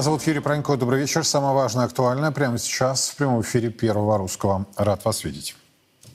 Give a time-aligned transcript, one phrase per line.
[0.00, 0.78] Меня зовут Юрий Пронько.
[0.78, 1.26] Добрый вечер.
[1.26, 4.64] Самое важное, актуальное прямо сейчас в прямом эфире Первого Русского.
[4.76, 5.54] Рад вас видеть.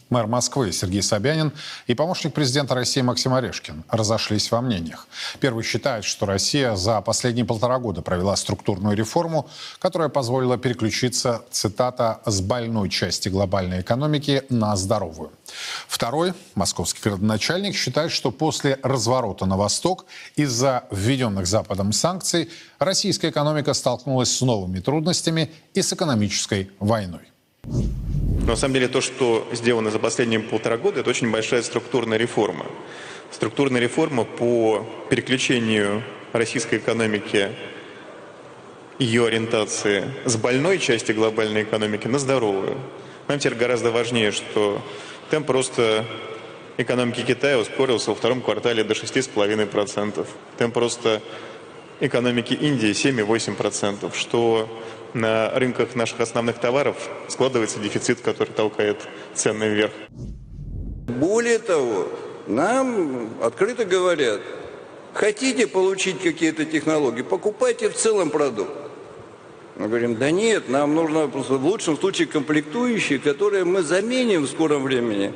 [0.09, 1.51] Мэр Москвы Сергей Собянин
[1.87, 5.07] и помощник президента России Максим Орешкин разошлись во мнениях.
[5.39, 12.21] Первый считает, что Россия за последние полтора года провела структурную реформу, которая позволила переключиться, цитата,
[12.25, 15.31] «с больной части глобальной экономики на здоровую».
[15.87, 23.73] Второй, московский градоначальник, считает, что после разворота на восток из-за введенных Западом санкций российская экономика
[23.73, 27.21] столкнулась с новыми трудностями и с экономической войной.
[28.47, 32.65] На самом деле то, что сделано за последние полтора года, это очень большая структурная реформа.
[33.31, 37.49] Структурная реформа по переключению российской экономики,
[38.99, 42.77] ее ориентации с больной части глобальной экономики на здоровую.
[43.27, 44.81] Нам теперь гораздо важнее, что
[45.31, 46.05] темп роста
[46.77, 50.27] экономики Китая ускорился во втором квартале до 6,5%.
[50.57, 51.21] Темп роста
[51.99, 54.69] экономики Индии 7,8%, что
[55.15, 56.97] на рынках наших основных товаров
[57.29, 59.93] складывается дефицит, который толкает цены вверх.
[61.07, 62.09] Более того,
[62.47, 64.41] нам открыто говорят,
[65.13, 68.71] хотите получить какие-то технологии, покупайте в целом продукт.
[69.77, 74.83] Мы говорим, да нет, нам нужно в лучшем случае комплектующие, которые мы заменим в скором
[74.83, 75.33] времени.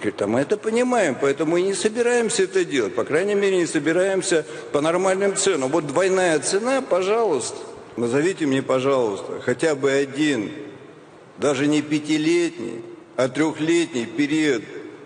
[0.00, 2.94] Говорит, а мы это понимаем, поэтому и не собираемся это делать.
[2.94, 5.70] По крайней мере, не собираемся по нормальным ценам.
[5.70, 7.71] Вот двойная цена, пожалуйста.
[7.96, 10.50] Назовите мне, пожалуйста, хотя бы один,
[11.38, 12.82] даже не пятилетний,
[13.16, 14.62] а трехлетний период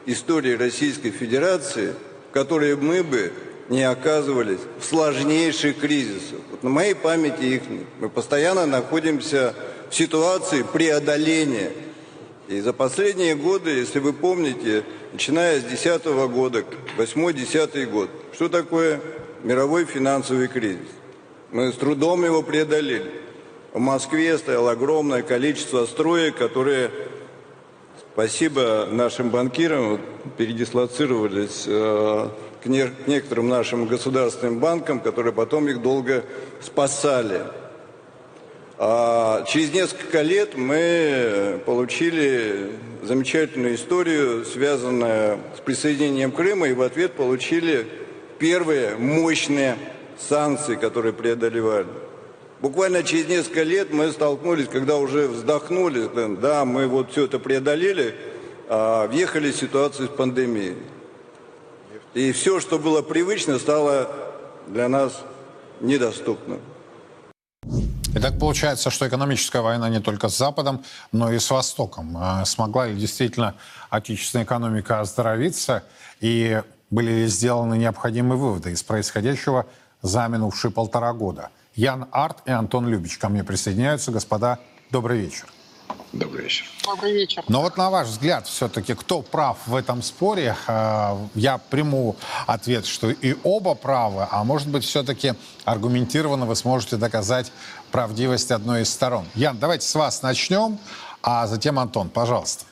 [0.07, 1.95] истории Российской Федерации,
[2.31, 3.33] в которой мы бы
[3.69, 6.39] не оказывались в сложнейших кризисах.
[6.51, 7.87] Вот на моей памяти их нет.
[7.99, 9.55] Мы постоянно находимся
[9.91, 11.73] в ситуации преодоления.
[12.47, 16.65] И за последние годы, если вы помните, начиная с 2010 года,
[16.97, 19.01] 8-10 год, что такое
[19.43, 20.87] мировой финансовый кризис?
[21.57, 23.11] Мы с трудом его преодолели.
[23.73, 26.91] В Москве стояло огромное количество строек, которые,
[28.13, 29.99] спасибо нашим банкирам,
[30.37, 32.29] передислоцировались э,
[32.63, 36.27] к, не, к некоторым нашим государственным банкам, которые потом их долго
[36.61, 37.41] спасали.
[38.77, 42.73] А через несколько лет мы получили
[43.03, 47.87] замечательную историю, связанную с присоединением Крыма, и в ответ получили
[48.39, 49.79] первые мощные
[50.19, 51.89] санкции, которые преодолевали.
[52.61, 56.09] Буквально через несколько лет мы столкнулись, когда уже вздохнули,
[56.41, 58.15] да, мы вот все это преодолели,
[58.69, 60.77] а въехали в ситуацию с пандемией.
[62.15, 64.11] И все, что было привычно, стало
[64.69, 65.23] для нас
[65.81, 66.61] недоступным.
[68.15, 72.17] И так получается, что экономическая война не только с Западом, но и с Востоком.
[72.17, 73.55] А смогла ли действительно
[73.91, 75.85] отечественная экономика оздоровиться?
[76.21, 79.67] И были ли сделаны необходимые выводы из происходящего
[80.07, 81.51] за минувшие полтора года.
[81.75, 84.11] Ян Арт и Антон Любич ко мне присоединяются.
[84.11, 84.59] Господа,
[84.91, 85.47] добрый вечер.
[86.13, 86.65] Добрый вечер.
[86.85, 87.45] Добрый вечер.
[87.49, 90.57] Но вот на ваш взгляд, все-таки, кто прав в этом споре?
[90.67, 92.17] Э, я приму
[92.47, 95.35] ответ, что и оба правы, а может быть, все-таки
[95.65, 97.53] аргументированно вы сможете доказать
[97.91, 99.27] правдивость одной из сторон.
[99.35, 100.79] Ян, давайте с вас начнем,
[101.23, 102.65] а затем Антон, пожалуйста.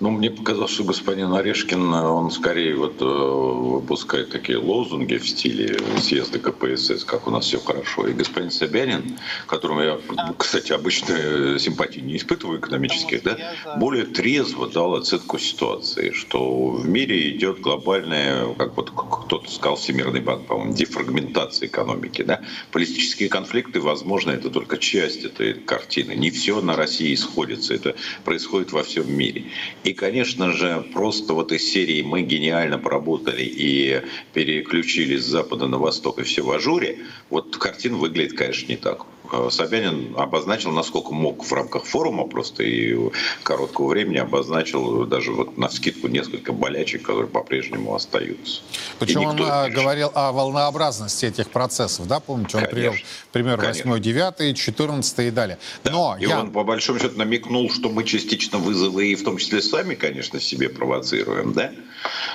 [0.00, 5.76] Ну, мне показалось, что господин Орешкин, он скорее вот э, выпускает такие лозунги в стиле
[6.00, 8.06] съезда КПСС, как у нас все хорошо.
[8.06, 9.98] И господин Собянин, которому я,
[10.36, 13.36] кстати, обычно симпатии не испытываю экономических, да,
[13.76, 20.20] более трезво дал оценку ситуации, что в мире идет глобальная, как вот кто-то сказал, Всемирный
[20.20, 22.42] банк, по-моему, дефрагментация экономики, да.
[22.70, 26.12] Политические конфликты, возможно, это только часть этой картины.
[26.12, 29.46] Не все на России сходится, это происходит во всем мире.
[29.88, 34.02] И, конечно же, просто вот из серии мы гениально поработали и
[34.34, 36.98] переключились с запада на восток и все в ажуре,
[37.30, 39.06] вот картина выглядит, конечно, не так.
[39.32, 42.96] Э, Собянин обозначил, насколько мог в рамках форума просто и
[43.42, 48.62] короткого времени обозначил даже вот на скидку несколько болячек, которые по-прежнему остаются.
[48.98, 52.94] Причем он а, говорил о волнообразности этих процессов, да, помните, он привел
[53.32, 55.58] пример 8, 9, 14 и далее.
[55.84, 55.90] Да.
[55.92, 56.40] Но и я...
[56.40, 60.40] он по большому счету намекнул, что мы частично вызовы и в том числе сами, конечно,
[60.40, 61.72] себе провоцируем, да,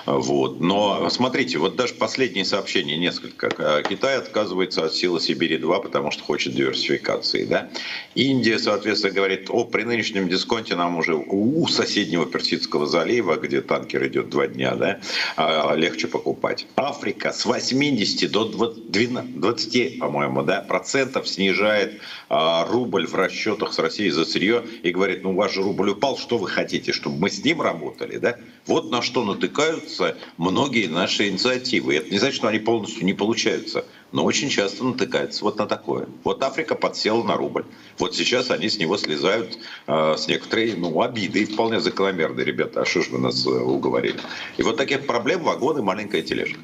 [0.06, 0.60] вот.
[0.60, 3.84] Но смотрите, вот даже последние сообщения несколько.
[3.88, 7.46] Китай отказывается от силы Сибири-2, потому что хочет диверсификации.
[7.46, 7.70] Да?
[8.16, 14.08] Индия, соответственно, говорит, о, при нынешнем дисконте нам уже у соседнего Персидского залива, где танкер
[14.08, 15.00] идет два дня, да,
[15.36, 16.68] а, легче покупать.
[16.76, 24.12] Африка с 80 до 20, по-моему, да, процентов снижает а, рубль в расчетах с Россией
[24.12, 27.30] за сырье и говорит, ну у вас же рубль упал, что вы хотите, чтобы мы
[27.30, 28.38] с ним работали, да?
[28.66, 29.24] Вот на что
[29.54, 31.96] натыкаются многие наши инициативы.
[31.96, 36.08] Это не значит, что они полностью не получаются но очень часто натыкается вот на такое.
[36.24, 37.66] Вот Африка подсела на рубль.
[37.98, 39.58] Вот сейчас они с него слезают
[39.88, 44.20] э, с некоторой ну, обидой, вполне закономерной, ребята, а что ж вы нас э, уговорили.
[44.58, 46.60] И вот таких проблем вагон и маленькая тележка.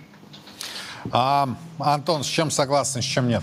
[1.11, 1.49] А,
[1.79, 3.41] Антон, с чем согласны, с чем нет?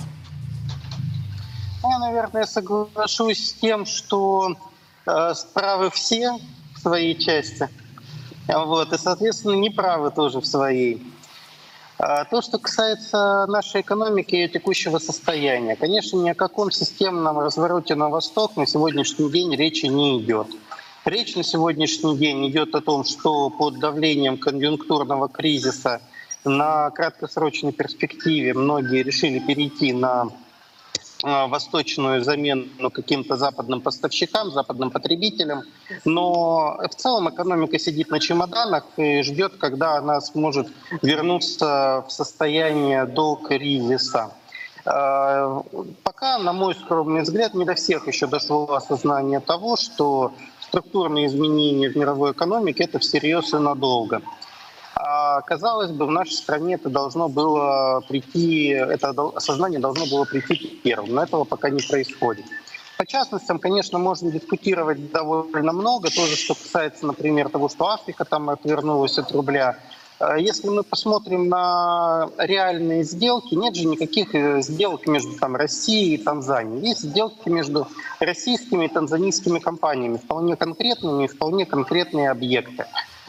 [1.82, 4.54] Я, наверное, соглашусь с тем, что
[5.04, 6.38] э, правы все
[6.76, 7.68] в своей части.
[8.48, 11.02] Вот, и, соответственно, неправы тоже в своей.
[11.98, 17.94] А то, что касается нашей экономики и текущего состояния, конечно, ни о каком системном развороте
[17.94, 20.48] на восток на сегодняшний день речи не идет.
[21.06, 26.02] Речь на сегодняшний день идет о том, что под давлением конъюнктурного кризиса
[26.44, 30.28] на краткосрочной перспективе многие решили перейти на
[31.26, 35.62] восточную замену каким-то западным поставщикам, западным потребителям.
[36.04, 40.68] Но в целом экономика сидит на чемоданах и ждет, когда она сможет
[41.02, 44.30] вернуться в состояние до кризиса.
[44.84, 45.62] Э,
[46.04, 51.88] пока, на мой скромный взгляд, не до всех еще дошло осознание того, что структурные изменения
[51.88, 54.22] в мировой экономике— это всерьез и надолго.
[54.98, 60.80] А, казалось бы, в нашей стране это должно было прийти, это осознание должно было прийти
[60.82, 62.46] первым, но этого пока не происходит.
[62.96, 68.48] По частностям, конечно, можно дискутировать довольно много, тоже что касается, например, того, что Африка там
[68.48, 69.76] отвернулась от рубля.
[70.18, 76.14] А, если мы посмотрим на реальные сделки, нет же никаких э, сделок между там, Россией
[76.14, 76.88] и Танзанией.
[76.88, 77.86] Есть сделки между
[78.18, 82.86] российскими и танзанийскими компаниями, вполне конкретными и вполне конкретные объекты,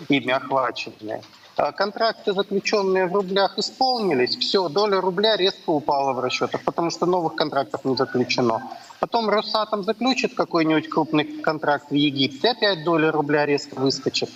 [0.08, 1.22] ими охваченные.
[1.58, 7.08] А контракты, заключенные в рублях, исполнились, все, доля рубля резко упала в расчетах, потому что
[7.08, 8.62] новых контрактов не заключено.
[9.00, 14.30] Потом Росатом заключит какой-нибудь крупный контракт в Египте, опять доля рубля резко выскочит.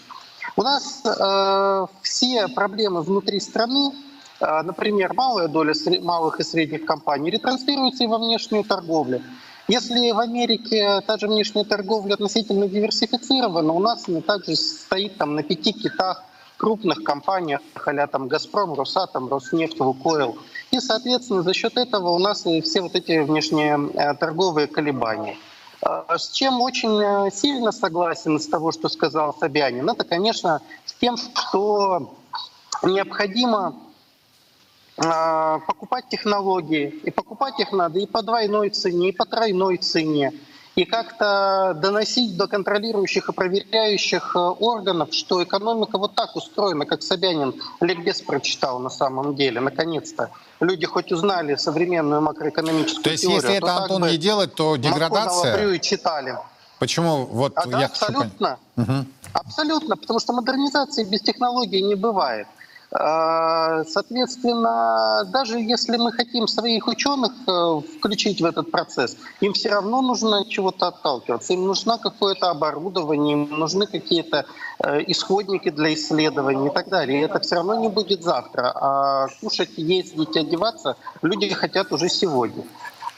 [0.56, 3.92] У нас э, все проблемы внутри страны,
[4.40, 9.22] э, например, малая доля малых и средних компаний ретранслируется и во внешнюю торговлю.
[9.68, 15.36] Если в Америке та же внешняя торговля относительно диверсифицирована, у нас она также стоит там
[15.36, 16.24] на пяти китах
[16.62, 20.38] крупных компаниях, а там «Газпром», «Росатом», «Роснефть», «Лукойл».
[20.70, 25.38] И, соответственно, за счет этого у нас и все вот эти внешние э, торговые колебания.
[25.82, 30.94] А с чем очень э, сильно согласен с того, что сказал Собянин, это, конечно, с
[30.94, 32.14] тем, что
[32.84, 33.76] необходимо
[34.98, 36.90] а, покупать технологии.
[37.04, 40.32] И покупать их надо и по двойной цене, и по тройной цене
[40.76, 47.04] и как-то доносить до контролирующих и проверяющих э, органов, что экономика вот так устроена, как
[47.04, 50.32] Собянин ликбез прочитал на самом деле, наконец-то.
[50.62, 53.42] Люди хоть узнали современную макроэкономическую То есть теорию.
[53.42, 55.74] если это, Антон, не делать, то деградация...
[55.74, 56.38] и читали.
[56.80, 57.26] Почему?
[57.26, 58.58] Вот а, да, я абсолютно.
[58.76, 58.92] Хочу...
[58.92, 59.06] Угу.
[59.34, 62.48] Абсолютно, потому что модернизации без технологий не бывает.
[62.94, 69.70] А, соответственно, даже если мы хотим своих ученых э, включить в этот процесс, им все
[69.70, 71.54] равно нужно чего-то отталкиваться.
[71.54, 74.46] Им нужно какое-то оборудование, им нужны какие-то
[74.80, 77.22] э, исходники для исследований и так далее.
[77.22, 78.74] И это все равно не будет завтра.
[78.76, 82.66] А кушать, ездить, одеваться люди хотят уже сегодня.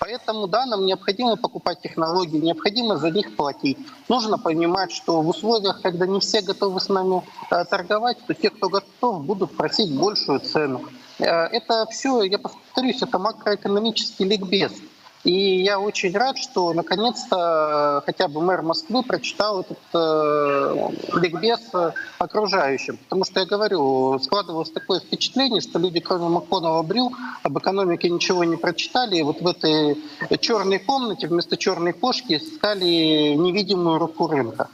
[0.04, 3.78] Поэтому, да, нам необходимо покупать технологии, необходимо за них платить.
[4.10, 8.50] Нужно понимать, что в условиях, когда не все готовы с нами э, торговать, то те,
[8.50, 10.82] кто готов, будут просить большую цену.
[11.20, 14.74] Э, это все, я повторюсь, это макроэкономический ликбез.
[15.24, 21.72] И я очень рад, что наконец-то э, хотя бы мэр Москвы прочитал этот э, ликбез
[22.18, 22.98] окружающим.
[22.98, 28.44] Потому что я говорю, складывалось такое впечатление, что люди, кроме Маконова Брю, об экономике ничего
[28.44, 29.18] не прочитали.
[29.18, 29.98] И вот в этой
[30.40, 34.68] черной комнате вместо черной кошки искали невидимую руку рынка.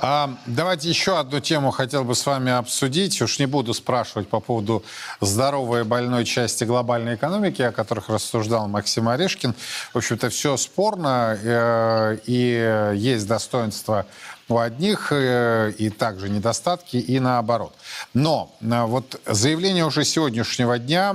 [0.00, 3.20] А, давайте еще одну тему хотел бы с вами обсудить.
[3.20, 4.84] Уж не буду спрашивать по поводу
[5.20, 9.54] здоровой и больной части глобальной экономики, о которых рассуждал Максим Орешкин.
[9.92, 14.06] В общем-то, все спорно, э, и есть достоинства
[14.48, 17.74] у одних э, и также недостатки, и наоборот.
[18.14, 21.14] Но э, вот заявление уже сегодняшнего дня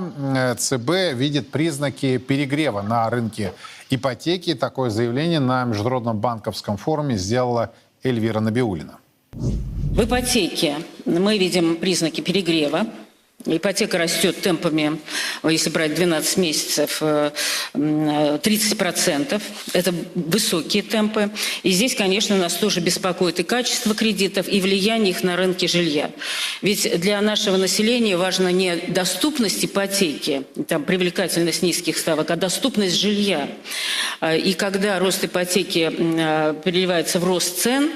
[0.56, 3.52] ЦБ видит признаки перегрева на рынке
[3.90, 4.54] ипотеки.
[4.54, 7.72] Такое заявление на Международном банковском форуме сделала
[8.04, 8.98] Эльвира Набиулина.
[9.32, 12.86] В ипотеке мы видим признаки перегрева.
[13.46, 14.98] Ипотека растет темпами,
[15.42, 17.02] если брать 12 месяцев,
[17.74, 19.42] 30%.
[19.74, 21.30] Это высокие темпы.
[21.62, 26.10] И здесь, конечно, нас тоже беспокоит и качество кредитов, и влияние их на рынки жилья.
[26.62, 33.48] Ведь для нашего населения важна не доступность ипотеки, там, привлекательность низких ставок, а доступность жилья.
[34.22, 35.90] И когда рост ипотеки
[36.64, 37.90] переливается в рост цен,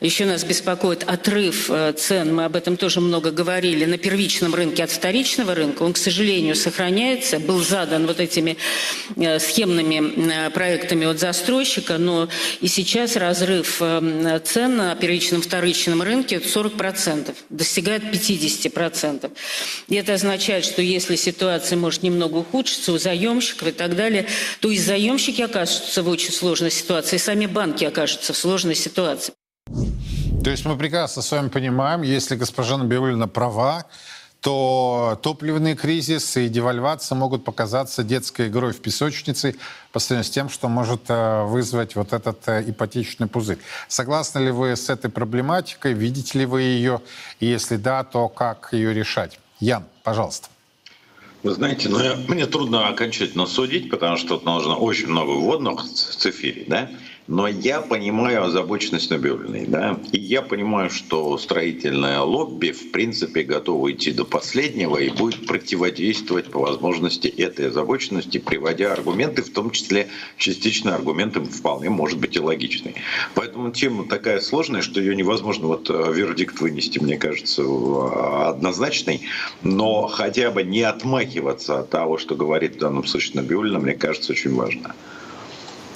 [0.00, 4.94] еще нас беспокоит отрыв цен, мы об этом тоже много говорили, на первичном рынке от
[4.94, 8.56] вторичного рынка, он, к сожалению, сохраняется, был задан вот этими
[9.16, 12.28] э, схемными проектами от застройщика, но
[12.60, 13.82] и сейчас разрыв
[14.44, 19.30] цен на первичном вторичном рынке 40%, достигает 50%.
[19.88, 24.26] И это означает, что если ситуация может немного ухудшиться у заемщиков и так далее,
[24.60, 29.34] то и заемщики окажутся в очень сложной ситуации, и сами банки окажутся в сложной ситуации.
[30.44, 33.84] То есть мы прекрасно с вами понимаем, если госпожа Набиулина права,
[34.40, 39.56] то топливный кризис и девальвация могут показаться детской игрой в песочнице
[39.92, 43.58] по сравнению с тем, что может э, вызвать вот этот э, ипотечный пузырь.
[43.88, 45.92] Согласны ли вы с этой проблематикой?
[45.92, 47.00] Видите ли вы ее?
[47.40, 49.40] И если да, то как ее решать?
[49.58, 50.48] Ян, пожалуйста.
[51.42, 55.84] Вы знаете, ну, я, мне трудно окончательно судить, потому что тут нужно очень много вводных
[55.84, 56.90] цифире, да?
[57.28, 63.92] Но я понимаю озабоченность Набиулиной, да, и я понимаю, что строительное лобби, в принципе, готово
[63.92, 70.08] идти до последнего и будет противодействовать по возможности этой озабоченности, приводя аргументы, в том числе
[70.38, 72.94] частично аргументы вполне может быть и логичные.
[73.34, 77.62] Поэтому тема такая сложная, что ее невозможно вот э, вердикт вынести, мне кажется,
[78.48, 79.20] однозначный,
[79.62, 84.32] но хотя бы не отмахиваться от того, что говорит в данном случае Набиулина, мне кажется,
[84.32, 84.94] очень важно.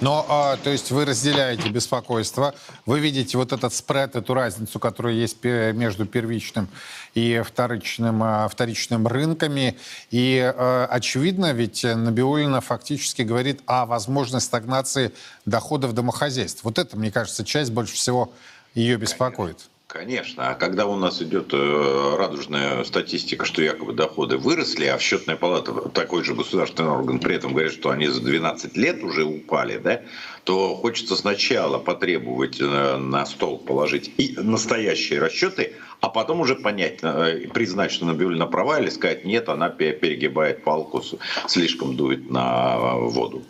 [0.02, 2.56] Но, а, то есть вы разделяете беспокойство,
[2.86, 6.68] вы видите вот этот спред, эту разницу, которая есть между первичным
[7.14, 9.78] и вторичным, а, вторичным рынками.
[10.10, 15.12] И а, очевидно, ведь Набиулина фактически говорит о возможной стагнации
[15.46, 16.64] доходов домохозяйств.
[16.64, 18.32] Вот это, мне кажется, часть больше всего
[18.74, 19.58] ее беспокоит.
[19.58, 19.71] Конечно.
[19.92, 20.48] Конечно.
[20.48, 25.70] А когда у нас идет э, радужная статистика, что якобы доходы выросли, а счетная палата,
[25.90, 30.00] такой же государственный орган, при этом говорит, что они за 12 лет уже упали, да,
[30.44, 37.00] то хочется сначала потребовать э, на стол положить и настоящие расчеты, а потом уже понять,
[37.02, 41.02] э, признать, что Набиулина права, или сказать, нет, она перегибает палку,
[41.48, 43.44] слишком дует на воду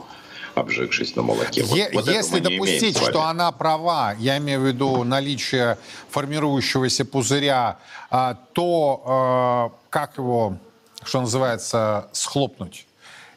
[0.54, 1.62] обжегшись на молоке.
[1.64, 5.78] Вот, вот если допустить, что она права, я имею в виду наличие
[6.10, 7.78] формирующегося пузыря,
[8.10, 10.56] а, то а, как его,
[11.04, 12.86] что называется, схлопнуть?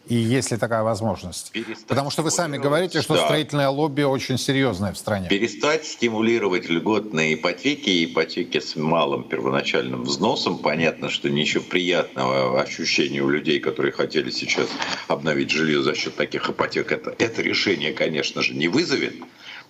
[0.08, 1.52] И есть ли такая возможность?
[1.52, 3.26] Перестать Потому что вы сами говорите, что да.
[3.26, 5.28] строительное лобби очень серьезное в стране.
[5.30, 10.60] Перестать стимулировать льготные ипотеки и ипотеки с малым первоначальным взносом.
[10.60, 14.68] Понятно, что ничего приятного ощущения у людей, которые хотели сейчас
[15.08, 19.16] обновить жилье за счет таких ипотек, это, это решение, конечно же, не вызовет.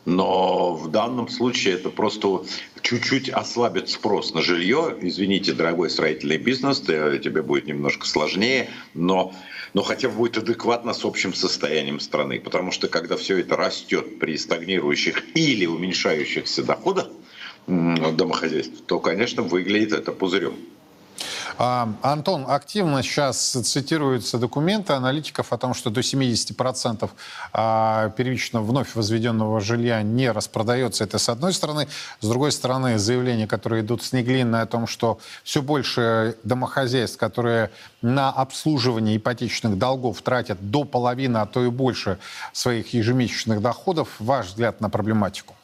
[0.05, 2.43] Но в данном случае это просто
[2.81, 4.95] чуть-чуть ослабит спрос на жилье.
[5.01, 9.33] Извините, дорогой строительный бизнес, тебе будет немножко сложнее, но,
[9.75, 12.39] но хотя бы будет адекватно с общим состоянием страны.
[12.39, 17.09] Потому что когда все это растет при стагнирующих или уменьшающихся доходах
[17.67, 20.55] домохозяйств, то, конечно, выглядит это пузырем.
[21.57, 27.09] А, Антон, активно сейчас цитируются документы аналитиков о том, что до 70%
[27.53, 31.05] а, первично вновь возведенного жилья не распродается.
[31.05, 31.87] Это с одной стороны.
[32.19, 37.71] С другой стороны, заявления, которые идут с Неглиной о том, что все больше домохозяйств, которые
[38.01, 42.19] на обслуживание ипотечных долгов тратят до половины, а то и больше
[42.51, 44.09] своих ежемесячных доходов.
[44.19, 45.55] Ваш взгляд на проблематику?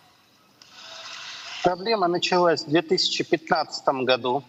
[1.64, 4.44] Проблема началась в 2015 году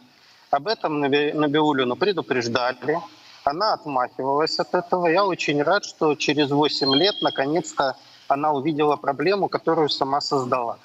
[0.52, 2.98] об этом Набиулину предупреждали.
[3.42, 5.06] Она отмахивалась от этого.
[5.06, 7.96] Я очень рад, что через 8 лет наконец-то
[8.28, 10.78] она увидела проблему, которую сама создала.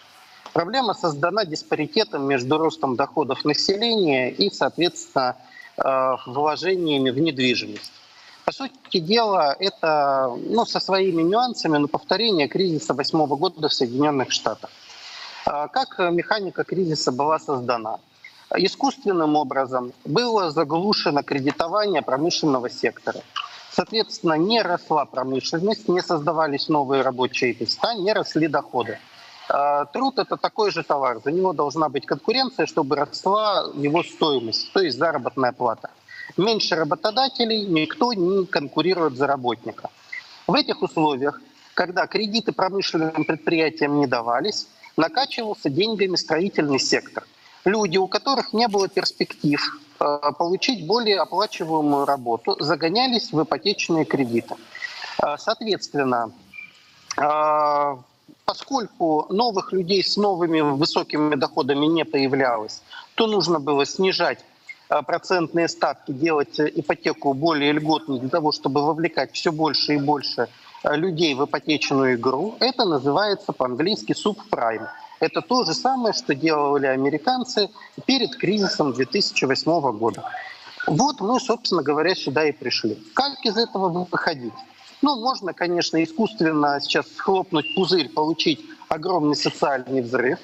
[0.54, 5.36] Проблема создана диспаритетом между ростом доходов населения и, соответственно,
[5.78, 7.92] э, вложениями в недвижимость.
[8.46, 14.32] По сути дела, это ну, со своими нюансами, но повторение кризиса восьмого года в Соединенных
[14.32, 14.70] Штатах.
[15.46, 18.00] А как механика кризиса была создана?
[18.56, 23.22] Искусственным образом было заглушено кредитование промышленного сектора.
[23.72, 29.00] Соответственно, не росла промышленность, не создавались новые рабочие места, не росли доходы.
[29.50, 31.20] А, труд– это такой же товар.
[31.24, 35.90] За него должна быть конкуренция, чтобы росла его стоимость, то есть заработная плата.
[36.38, 39.90] Меньше работодателей, никто не конкурирует за работника.
[40.48, 41.40] В этих условиях,
[41.74, 47.26] когда кредиты промышленным предприятиям не давались, накачивался деньгами строительный сектор–
[47.68, 49.60] люди, у которых не было перспектив
[50.00, 54.56] э, получить более оплачиваемую работу, загонялись в ипотечные кредиты.
[55.22, 56.32] Э, соответственно,
[57.18, 57.96] э,
[58.46, 62.82] поскольку новых людей с новыми высокими доходами не появлялось,
[63.16, 64.40] то нужно было снижать
[65.06, 70.48] процентные ставки, делать ипотеку более льготной для того, чтобы вовлекать все больше и больше
[70.86, 72.56] людей в ипотечную игру.
[72.62, 74.88] Это называется по-английски субпрайм.
[75.20, 77.70] Это то же самое, что делали американцы
[78.06, 80.24] перед кризисом 2008 года.
[80.86, 82.98] Вот мы, собственно говоря, сюда и пришли.
[83.14, 84.54] Как из этого выходить?
[85.02, 90.40] Ну, можно, конечно, искусственно сейчас схлопнуть пузырь, получить огромный социальный взрыв.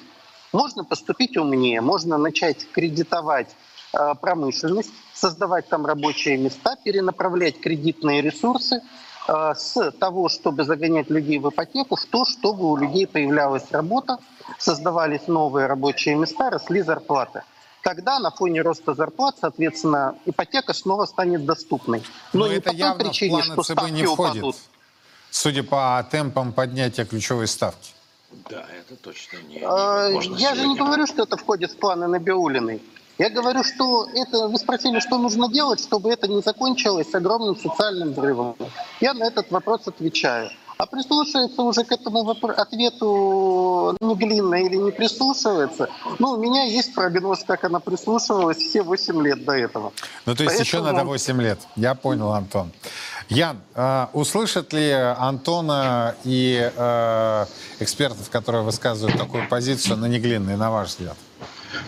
[0.52, 3.48] Можно поступить умнее, можно начать кредитовать
[3.92, 8.82] э, промышленность, создавать там рабочие места, перенаправлять кредитные ресурсы
[9.26, 14.18] с того, чтобы загонять людей в ипотеку, в то, чтобы у людей появлялась работа,
[14.58, 17.42] создавались новые рабочие места, росли зарплаты
[17.84, 22.02] тогда на фоне роста зарплат, соответственно, ипотека снова станет доступной.
[22.32, 24.56] Но, Но не это по той причине, что ЦБ не входит, упадут.
[25.30, 27.92] судя по темпам поднятия ключевой ставки.
[28.50, 29.60] Да, это точно не.
[29.62, 32.82] А, я же не говорю, что это входит в планы Набиулиной.
[33.18, 38.12] Я говорю, что это вы спросили, что нужно делать, чтобы это не закончилось огромным социальным
[38.12, 38.56] взрывом.
[39.00, 40.50] Я на этот вопрос отвечаю.
[40.76, 45.88] А прислушивается уже к этому ответу Неглинна или не прислушивается?
[46.18, 49.92] Ну, у меня есть прогноз, как она прислушивалась все 8 лет до этого.
[50.26, 50.60] Ну, то есть Поэтому...
[50.60, 51.60] еще надо 8 лет.
[51.76, 52.72] Я понял, Антон.
[53.28, 57.46] Ян, э, услышат ли Антона и э,
[57.78, 61.16] экспертов, которые высказывают такую позицию на Неглинной, на ваш взгляд?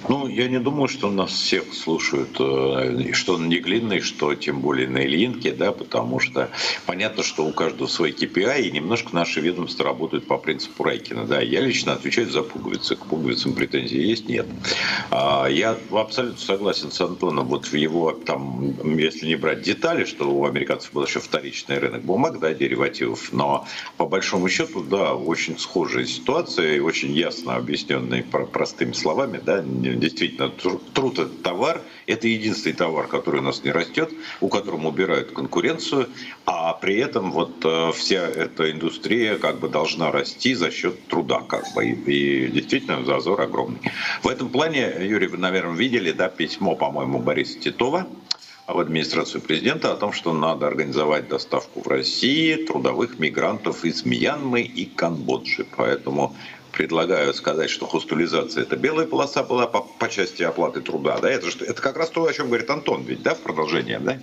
[0.08, 4.88] Ну, я не думаю, что нас всех слушают, э, что на Неглинной, что тем более
[4.88, 6.50] на Ильинке, да, потому что
[6.86, 11.24] понятно, что у каждого свой KPI, и немножко наши ведомства работают по принципу Райкина.
[11.26, 12.96] Да, я лично отвечаю за пуговицы.
[12.96, 14.28] К пуговицам претензий есть?
[14.28, 14.46] Нет.
[15.10, 17.46] А, я абсолютно согласен с Антоном.
[17.46, 22.02] Вот в его, там, если не брать детали, что у американцев был еще вторичный рынок
[22.02, 28.22] бумаг, да, деривативов, но по большому счету, да, очень схожая ситуация, и очень ясно объясненная
[28.22, 34.10] простыми словами, да, действительно, труд– это товар, это единственный товар, который у нас не растет,
[34.40, 36.08] у которого убирают конкуренцию,
[36.44, 41.40] а при этом вот э, вся эта индустрия как бы должна расти за счет труда,
[41.40, 43.80] как бы, и, действительно зазор огромный.
[44.22, 48.06] В этом плане, Юрий, вы, наверное, видели, да, письмо, по-моему, Бориса Титова,
[48.66, 54.62] в администрацию президента о том, что надо организовать доставку в России трудовых мигрантов из Мьянмы
[54.62, 55.66] и Камбоджи.
[55.76, 56.34] Поэтому
[56.76, 61.18] предлагаю сказать, что хостулизация это белая полоса была по, по части оплаты труда.
[61.20, 61.30] Да?
[61.30, 63.98] Это, это как раз то, о чем говорит Антон, ведь, да, в продолжение.
[63.98, 64.20] Да?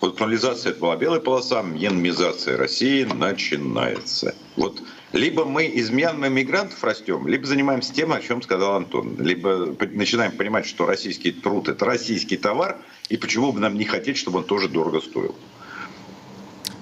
[0.00, 4.34] Хостулизация это была белая полоса, мьянмизация России начинается.
[4.56, 4.80] Вот
[5.12, 9.16] либо мы из Мьянмы мигрантов растем, либо занимаемся тем, о чем сказал Антон.
[9.20, 12.78] Либо начинаем понимать, что российский труд– это российский товар,
[13.10, 15.36] и почему бы нам не хотеть, чтобы он тоже дорого стоил.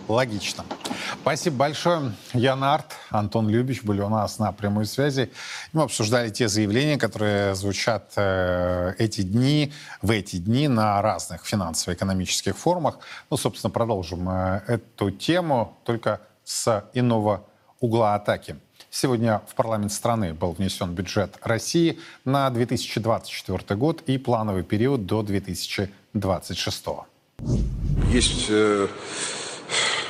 [0.08, 0.64] Логично.
[1.22, 2.12] Спасибо большое.
[2.32, 5.30] Яна Арт, Антон Любич были у нас на прямой связи.
[5.72, 12.56] Мы обсуждали те заявления, которые звучат э, эти дни, в эти дни на разных финансово-экономических
[12.56, 12.98] форумах.
[13.30, 17.44] Ну, собственно, продолжим э, эту тему, только с иного
[17.80, 18.56] угла атаки.
[18.90, 25.22] Сегодня в парламент страны был внесен бюджет России на 2024 год и плановый период до
[25.22, 26.84] 2026.
[28.10, 28.88] Есть э,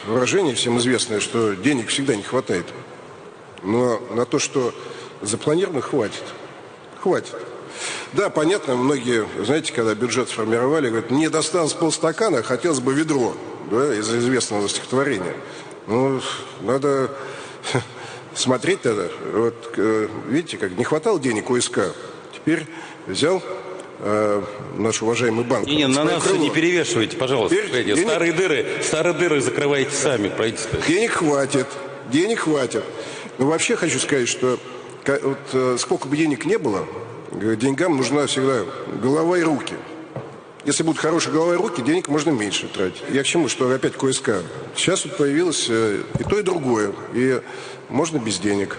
[0.07, 2.67] выражение всем известное, что денег всегда не хватает.
[3.63, 4.75] Но на то, что
[5.21, 6.23] запланировано, хватит.
[7.01, 7.35] Хватит.
[8.13, 13.35] Да, понятно, многие, знаете, когда бюджет сформировали, говорят, мне досталось полстакана, хотелось бы ведро,
[13.71, 15.35] да, из известного стихотворения.
[15.87, 16.21] Ну,
[16.61, 17.11] надо
[18.35, 19.09] смотреть тогда.
[19.33, 21.81] Вот, э, видите, как не хватало денег у СК.
[22.35, 22.67] Теперь
[23.07, 23.43] взял
[24.03, 24.43] э,
[24.77, 25.67] наш уважаемый банк.
[25.67, 26.39] Не, не, на нас крыло.
[26.39, 27.57] не перевешивайте, пожалуйста.
[27.57, 28.07] Теперь, денег...
[28.07, 30.79] Старые дыры, старые дыры закрывайте сами, правительство.
[30.87, 31.67] Денег хватит,
[32.11, 32.85] денег хватит.
[33.39, 34.59] Но вообще хочу сказать, что
[35.07, 36.87] вот, э, сколько бы денег не было,
[37.33, 38.65] деньгам нужна всегда
[39.01, 39.75] голова и руки.
[40.65, 43.03] Если будут хорошие голова и руки, денег можно меньше тратить.
[43.11, 44.43] Я к чему, что опять КСК.
[44.77, 46.93] Сейчас вот появилось э, и то, и другое.
[47.15, 47.41] И
[47.89, 48.79] можно без денег.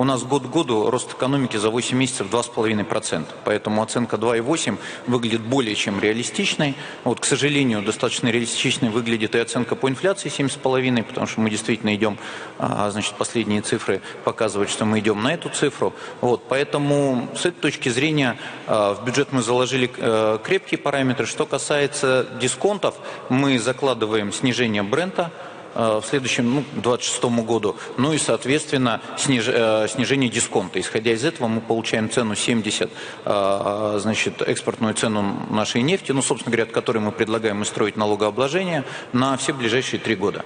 [0.00, 3.26] У нас год к году рост экономики за 8 месяцев 2,5%.
[3.44, 6.74] Поэтому оценка 2,8 выглядит более чем реалистичной.
[7.04, 11.94] Вот, к сожалению, достаточно реалистичной выглядит и оценка по инфляции 7,5%, потому что мы действительно
[11.94, 12.16] идем,
[12.58, 15.92] а, значит, последние цифры показывают, что мы идем на эту цифру.
[16.22, 21.26] Вот, поэтому с этой точки зрения а, в бюджет мы заложили э, крепкие параметры.
[21.26, 22.94] Что касается дисконтов,
[23.28, 25.30] мы закладываем снижение бренда,
[25.74, 27.76] в следующем, ну, 2026 году.
[27.96, 30.80] Ну и, соответственно, сниж, э, снижение дисконта.
[30.80, 32.90] Исходя из этого мы получаем цену 70,
[33.24, 38.84] э, значит, экспортную цену нашей нефти, ну, собственно говоря, от которой мы предлагаем строить налогообложение
[39.12, 40.44] на все ближайшие три года.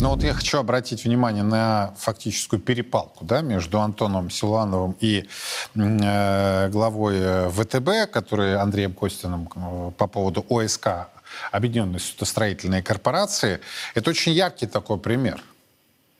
[0.00, 5.28] Ну вот я хочу обратить внимание на фактическую перепалку да, между Антоном Силуановым и
[5.74, 11.08] э, главой ВТБ, который Андреем Костиным э, по поводу ОСК
[11.52, 13.60] Объединенной судостроительной корпорации.
[13.94, 15.42] Это очень яркий такой пример.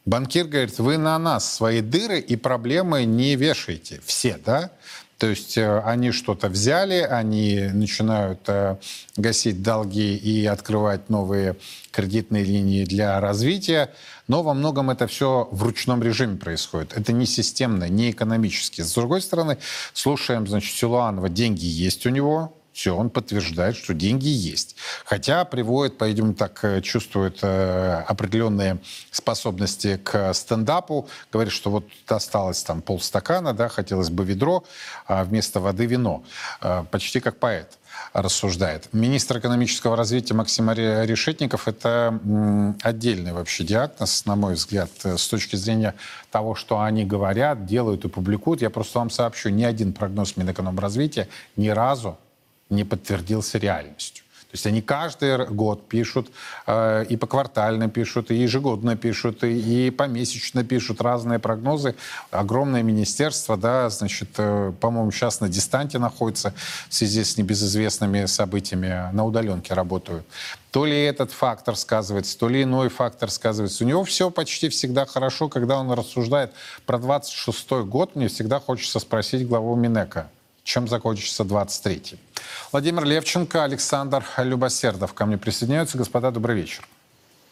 [0.06, 4.00] Банкир говорит, вы на нас свои дыры и проблемы не вешаете.
[4.04, 4.70] Все, да?
[5.20, 8.76] То есть э, они что-то взяли, они начинают э,
[9.18, 11.56] гасить долги и открывать новые
[11.90, 13.92] кредитные линии для развития,
[14.28, 16.94] но во многом это все в ручном режиме происходит.
[16.96, 18.80] Это не системно, не экономически.
[18.80, 19.58] С другой стороны,
[19.92, 24.74] слушаем, значит, Силуанова, деньги есть у него, все, он подтверждает, что деньги есть.
[25.04, 28.78] Хотя приводит, по-видимому, так э, чувствует э, определенные
[29.10, 31.06] способности к стендапу.
[31.30, 34.64] Говорит, что вот осталось там полстакана, да, хотелось бы ведро,
[35.06, 36.24] а вместо воды вино.
[36.62, 37.76] Э, почти как поэт
[38.14, 38.88] рассуждает.
[38.94, 42.18] Министр экономического развития Максим Решетников– это
[42.82, 45.94] отдельный вообще диагноз, на мой взгляд, с точки зрения
[46.30, 48.62] того, что они говорят, делают и публикуют.
[48.62, 52.16] Я просто вам сообщу, ни один прогноз Минэкономразвития ни разу
[52.70, 54.24] не подтвердился реальностью.
[54.50, 56.28] То есть они каждый год пишут,
[56.66, 61.94] э, и поквартально пишут, и ежегодно пишут, и, помесячно пишут разные прогнозы.
[62.32, 66.52] Огромное министерство, да, значит, э, по-моему, сейчас на дистанте находится
[66.88, 70.26] в связи с небезызвестными событиями, на удаленке работают.
[70.72, 73.84] То ли этот фактор сказывается, то ли иной фактор сказывается.
[73.84, 76.52] У него все почти всегда хорошо, когда он рассуждает
[76.86, 78.16] про 26-й год.
[78.16, 80.28] Мне всегда хочется спросить главу Минека–
[80.64, 82.18] чем закончится 23-й.
[82.72, 85.98] Владимир Левченко, Александр Любосердов ко мне присоединяются.
[85.98, 86.86] Господа, добрый вечер.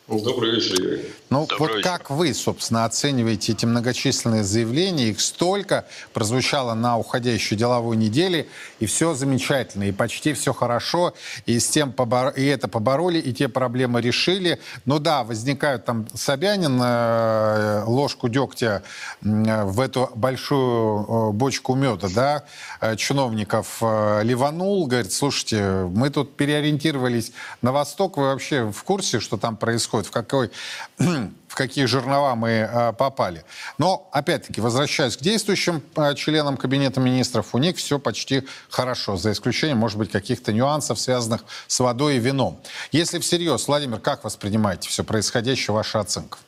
[0.09, 1.03] Добрый вечер, Юрий.
[1.29, 1.83] Ну, Добрый вот вечер.
[1.83, 5.09] как вы, собственно, оцениваете эти многочисленные заявления?
[5.09, 8.49] Их столько прозвучало на уходящей деловой неделе,
[8.81, 11.13] и все замечательно, и почти все хорошо,
[11.45, 12.31] и, с тем побор...
[12.31, 14.59] и это побороли, и те проблемы решили.
[14.87, 18.83] Ну да, возникают там Собянин э, ложку дегтя
[19.21, 22.45] в эту большую э, бочку меда, да,
[22.81, 29.37] э, чиновников ливанул, говорит, слушайте, мы тут переориентировались на восток, вы вообще в курсе, что
[29.37, 29.98] там происходит?
[29.99, 30.51] Происходит, в, какой,
[31.49, 33.45] в какие жернова мы э, попали.
[33.79, 39.33] Но, опять-таки, возвращаясь к действующим э, членам Кабинета министров, у них все почти хорошо, за
[39.33, 42.61] исключением, может быть, каких-то нюансов, связанных с водой и вином.
[42.93, 46.39] Если всерьез, Владимир, как воспринимаете все происходящее, ваша оценка?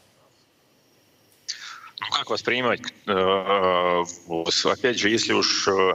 [2.01, 2.81] Ну, как воспринимать?
[3.07, 5.95] Э, э, опять же, если уж э,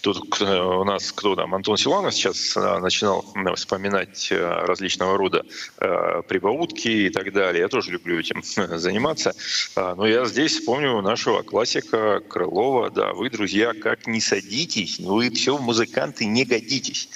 [0.00, 5.44] тут у нас кто там, Антон Силанов сейчас начинал вспоминать различного рода
[5.76, 7.62] прибаутки и так далее.
[7.62, 9.34] Я тоже люблю этим заниматься.
[9.76, 12.90] Но я здесь вспомню нашего классика Крылова.
[12.90, 17.08] Да, вы, друзья, как не садитесь, вы все музыканты не годитесь.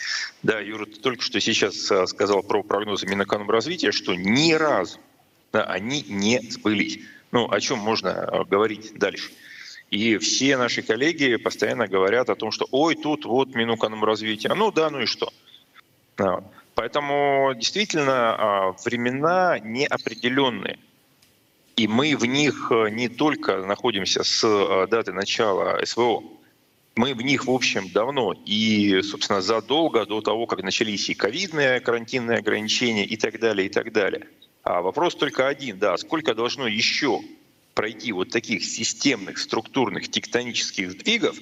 [0.43, 4.99] Да, Юра, ты только что сейчас сказал про прогнозы Минэкономразвития, что ни разу
[5.53, 7.01] да, они не сбылись.
[7.33, 9.31] Ну, о чем можно э, говорить дальше?
[9.91, 14.55] И все наши коллеги постоянно говорят о том, что ой, тут вот Минэкономразвития.
[14.55, 15.33] Ну да, ну и что?
[16.75, 20.79] Поэтому действительно а, времена неопределенные.
[21.77, 26.23] И мы в них э, не только находимся с э, даты начала СВО,
[26.95, 28.35] мы в них, в общем, давно.
[28.45, 33.71] И, собственно, задолго до того, как начались и ковидные карантинные ограничения и так далее, и
[33.71, 34.27] так далее–
[34.63, 37.21] а вопрос только один, да, сколько должно еще
[37.75, 41.37] пройти вот таких системных, структурных, тектонических сдвигов,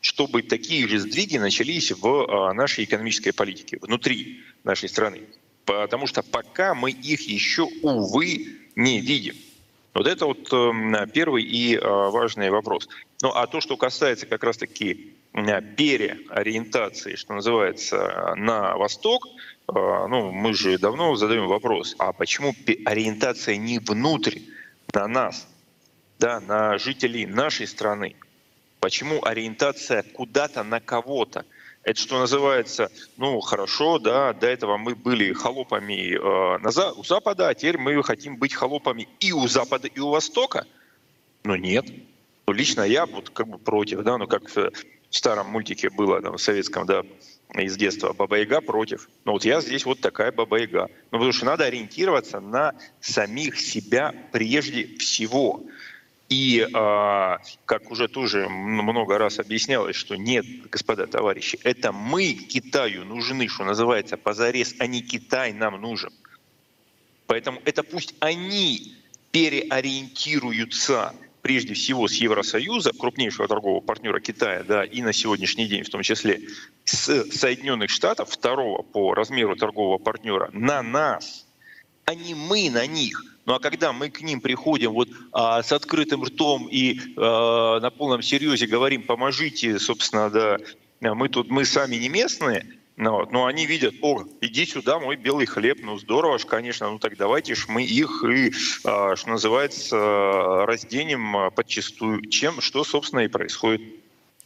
[0.00, 5.22] чтобы такие же сдвиги начались в а, нашей экономической политике, внутри нашей страны.
[5.64, 9.36] Потому что пока мы их еще, увы, не видим.
[9.92, 12.88] Вот это вот эм, первый и а, важный вопрос.
[13.22, 19.30] Ну а то, что касается как раз-таки переориентации, что называется, на восток, а,
[19.72, 22.54] ну, мы же давно задаем вопрос, а почему
[22.84, 24.38] ориентация не внутрь,
[24.94, 25.46] на нас,
[26.18, 28.16] да, на жителей нашей страны?
[28.80, 31.44] Почему ориентация куда-то на кого-то?
[31.82, 37.04] Это что называется, ну хорошо, да, до этого мы были холопами э, на за, у
[37.04, 40.66] Запада, а теперь мы хотим быть холопами и у Запада, и у Востока?
[41.44, 41.86] Ну нет.
[42.46, 44.50] Ну, лично я вот как бы против, да, ну как
[45.10, 47.02] в старом мультике было, там, в советском, да,
[47.54, 48.12] из детства.
[48.12, 49.08] Баба-яга против.
[49.24, 50.88] Но вот я здесь вот такая баба-яга.
[51.10, 55.64] Ну, потому что надо ориентироваться на самих себя прежде всего.
[56.28, 63.04] И, э, как уже тоже много раз объяснялось, что нет, господа товарищи, это мы Китаю
[63.04, 66.12] нужны, что называется, позарез, а не Китай нам нужен.
[67.26, 68.94] Поэтому это пусть они
[69.32, 75.90] переориентируются прежде всего с Евросоюза, крупнейшего торгового партнера Китая, да, и на сегодняшний день в
[75.90, 76.40] том числе
[76.84, 81.46] с Соединенных Штатов, второго по размеру торгового партнера, на нас,
[82.04, 83.24] а не мы на них.
[83.46, 87.90] Ну а когда мы к ним приходим вот а, с открытым ртом и а, на
[87.90, 90.58] полном серьезе говорим, поможите, собственно, да,
[91.14, 93.32] мы тут, мы сами не местные, ну, вот.
[93.32, 97.16] Но они видят, о, иди сюда, мой белый хлеб, ну здорово ж, конечно, ну так
[97.16, 98.52] давайте ж мы их и,
[98.84, 99.96] а, что называется,
[100.66, 103.80] разденем подчастую, чем, что, собственно, и происходит.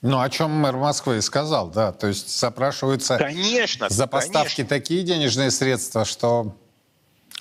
[0.03, 1.91] Ну, о чем мэр Москвы и сказал, да.
[1.93, 4.67] То есть запрашиваются конечно, за поставки конечно.
[4.67, 6.55] такие денежные средства, что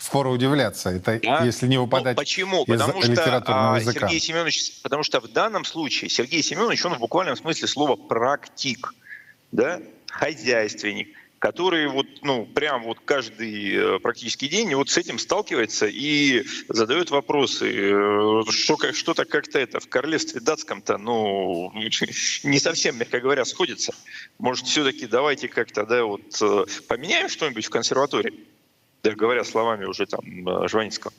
[0.04, 1.44] впору удивляться, это Да?
[1.44, 2.64] если не выпадать Ну, почему?
[2.64, 4.08] из Потому что литературного а, языка.
[4.08, 8.94] Сергей Семенович, потому что в данном случае Сергей Семенович, он в буквальном смысле слова практик,
[9.52, 9.82] да,
[10.14, 16.46] хозяйственник, который вот, ну, прям вот каждый э, практически день вот с этим сталкивается и
[16.70, 17.66] задает вопросы.
[17.92, 21.72] Э, Что, как- что-то как-то это в королевстве датском-то, ну,
[22.44, 23.94] не совсем, мягко говоря, сходится.
[24.40, 28.34] Может, все-таки давайте как-то, да, вот э, поменяем что-нибудь в консерватории?
[29.04, 30.22] Да, говоря словами уже там
[30.70, 31.12] Жванецкого.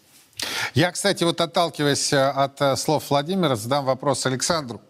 [0.73, 4.81] Я, кстати, вот отталкиваясь от слов Владимира, задам вопрос Александру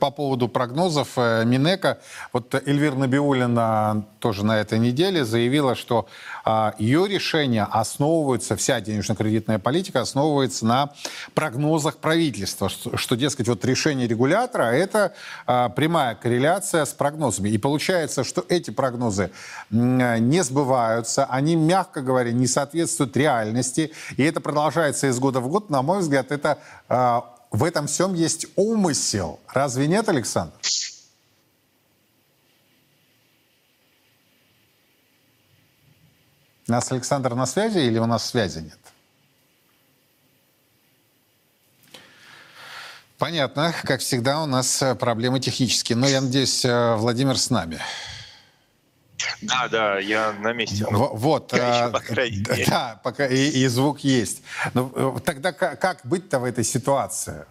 [0.00, 1.98] по поводу прогнозов э, Минэка.
[2.32, 6.08] Вот Эльвира Набиулина тоже на этой неделе заявила, что
[6.44, 10.92] а, ее решения основываются, вся денежно-кредитная политика основывается на
[11.34, 15.12] прогнозах правительства, что, что, дескать, вот решение регулятора– это
[15.46, 17.50] а, прямая корреляция с прогнозами.
[17.50, 19.30] И получается, что эти прогнозы
[19.70, 25.70] не сбываются, они, мягко говоря, не соответствуют реальности, и это продолжается из года в год.
[25.70, 29.40] На мой взгляд, это а, в этом всем есть умысел.
[29.48, 30.54] Разве нет, Александр?
[36.66, 38.78] У нас Александр на связи или у нас связи нет?
[43.16, 43.74] Понятно.
[43.82, 45.96] Как всегда, у нас э, проблемы технические.
[45.96, 47.80] Но я надеюсь, э, Владимир с нами.
[49.42, 50.86] Да, да, я на месте.
[50.90, 51.52] Ну, Вот.
[51.54, 52.00] э, по.
[52.66, 54.42] Да, пока и, и звук есть.
[54.74, 57.44] Но э, тогда ка- как быть-то в этой ситуации?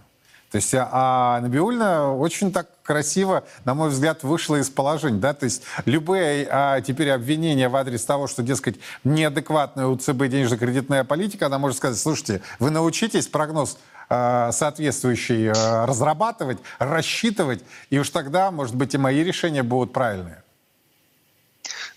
[0.51, 5.19] То есть а, а Набиульна очень так красиво, на мой взгляд, вышла из положения.
[5.19, 5.33] Да?
[5.33, 11.03] То есть любые а, теперь обвинения в адрес того, что, дескать, неадекватная у ЦБ денежно-кредитная
[11.03, 13.77] политика, она может сказать, слушайте, вы научитесь прогноз
[14.09, 20.43] а, соответствующий а, разрабатывать, рассчитывать, и уж тогда, может быть, и мои решения будут правильные.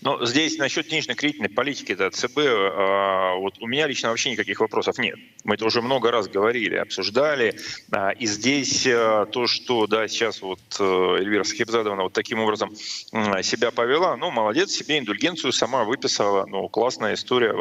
[0.01, 4.97] Но здесь насчет денежно-кредитной политики да, ЦБ, а, вот у меня лично вообще никаких вопросов
[4.97, 5.17] нет.
[5.43, 7.59] Мы это уже много раз говорили, обсуждали.
[7.91, 10.83] А, и здесь а, то, что да, сейчас вот э,
[11.19, 17.13] Эльвира Сахибзадовна вот таким образом себя повела, ну, молодец, себе индульгенцию сама выписала, ну, классная
[17.13, 17.53] история.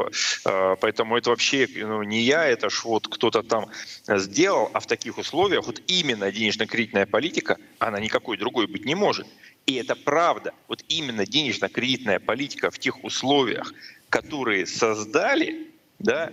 [0.44, 3.66] Поэтому это вообще ну, не я, это ж вот кто-то там
[4.06, 9.26] сделал, а в таких условиях вот именно денежно-кредитная политика, она никакой другой быть не может.
[9.70, 10.52] И это правда.
[10.66, 13.72] Вот именно денежно-кредитная политика в тех условиях,
[14.08, 15.68] которые создали,
[16.00, 16.32] да,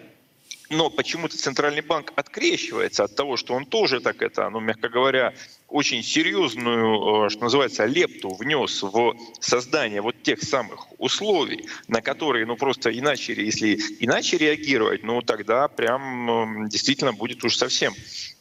[0.72, 5.36] но почему-то Центральный банк открещивается от того, что он тоже так это, ну, мягко говоря,
[5.68, 12.48] очень серьезную, э, что называется, лепту внес в создание вот тех самых условий, на которые,
[12.48, 17.94] ну, просто иначе, если иначе реагировать, ну, тогда прям действительно будет уж совсем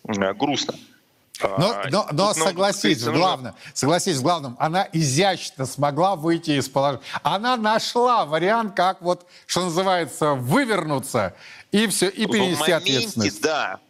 [0.08, 0.74] э, грустно.
[1.42, 6.52] Но, А, но, но ну, согласись, в главном, согласись в главном, она изящно смогла выйти
[6.52, 7.04] из положения.
[7.22, 11.34] Она нашла вариант, как вот, что называется, вывернуться
[11.72, 13.42] и все, и в перенести моменте, ответственность.
[13.42, 13.80] да.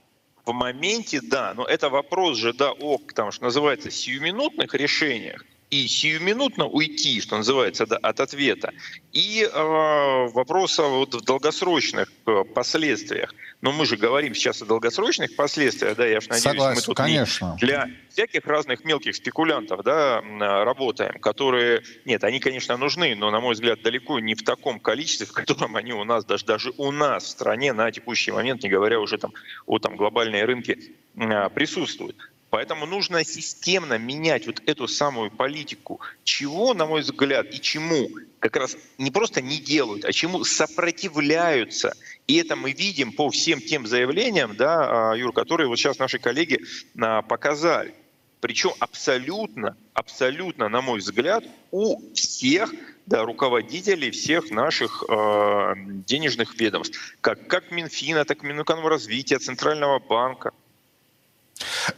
[0.44, 1.54] В моменте, да.
[1.54, 7.36] Но это вопрос же, да, о, там, что называется, сиюминутных решениях и сиюминутно уйти, что
[7.36, 8.72] называется, да, от ответа.
[9.12, 13.34] И э, вопроса вот в долгосрочных э, последствиях.
[13.62, 16.98] Но мы же говорим сейчас о долгосрочных последствиях, да, я ж надеюсь, Согласен, мы тут
[17.00, 17.56] не конечно.
[17.58, 20.20] для всяких разных мелких спекулянтов да,
[20.64, 25.26] работаем, которые, нет, они, конечно, нужны, но, на мой взгляд, далеко не в таком количестве,
[25.26, 28.68] в котором они у нас, даже, даже у нас в стране на текущий момент, не
[28.68, 29.32] говоря уже там,
[29.64, 32.16] о там, глобальные рынки, м, присутствуют.
[32.50, 36.00] Поэтому нужно системно менять вот эту самую политику.
[36.24, 41.94] Чего, на мой взгляд, и чему как раз не просто не делают, а чему сопротивляются.
[42.26, 46.18] И это мы видим по всем тем заявлениям, да, а, Юр, которые вот сейчас наши
[46.18, 46.60] коллеги
[47.00, 47.94] а, показали.
[48.40, 52.72] Причем абсолютно, абсолютно, на мой взгляд, у всех
[53.06, 55.74] да, руководителей всех наших э,
[56.06, 60.52] денежных ведомств, как, как Минфина, так и Минэкономразвития, Центрального банка.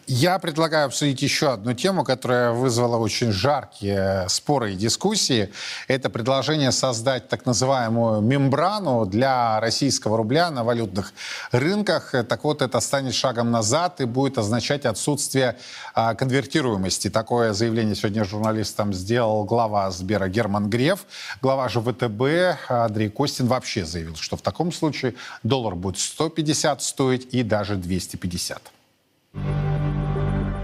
[0.06, 5.52] Я предлагаю обсудить еще одну тему, которая вызвала очень жаркие споры и дискуссии.
[5.86, 11.12] Это предложение создать так называемую мембрану для российского рубля на валютных
[11.52, 12.14] рынках.
[12.28, 15.56] Так вот, это станет шагом назад и будет означать отсутствие
[15.94, 17.10] а, конвертируемости.
[17.10, 21.06] Такое заявление сегодня журналистам сделал глава Сбера Герман Греф.
[21.42, 27.28] Глава же ВТБ Андрей Костин вообще заявил, что в таком случае доллар будет 150 стоить
[27.32, 28.77] и даже 250.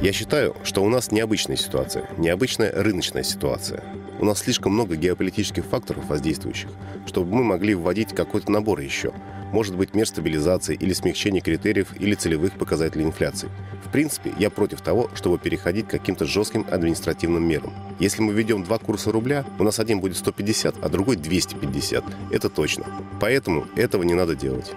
[0.05, 3.83] Я считаю, что у нас необычная ситуация, необычная рыночная ситуация.
[4.19, 6.69] У нас слишком много геополитических факторов воздействующих,
[7.07, 9.13] чтобы мы могли вводить какой-то набор еще.
[9.51, 13.49] Может быть, мер стабилизации или смягчения критериев или целевых показателей инфляции.
[13.83, 17.73] В принципе, я против того, чтобы переходить к каким-то жестким административным мерам.
[17.99, 22.05] Если мы введем два курса рубля, у нас один будет 150, а другой 250.
[22.31, 22.85] Это точно.
[23.21, 24.73] Поэтому этого не надо делать.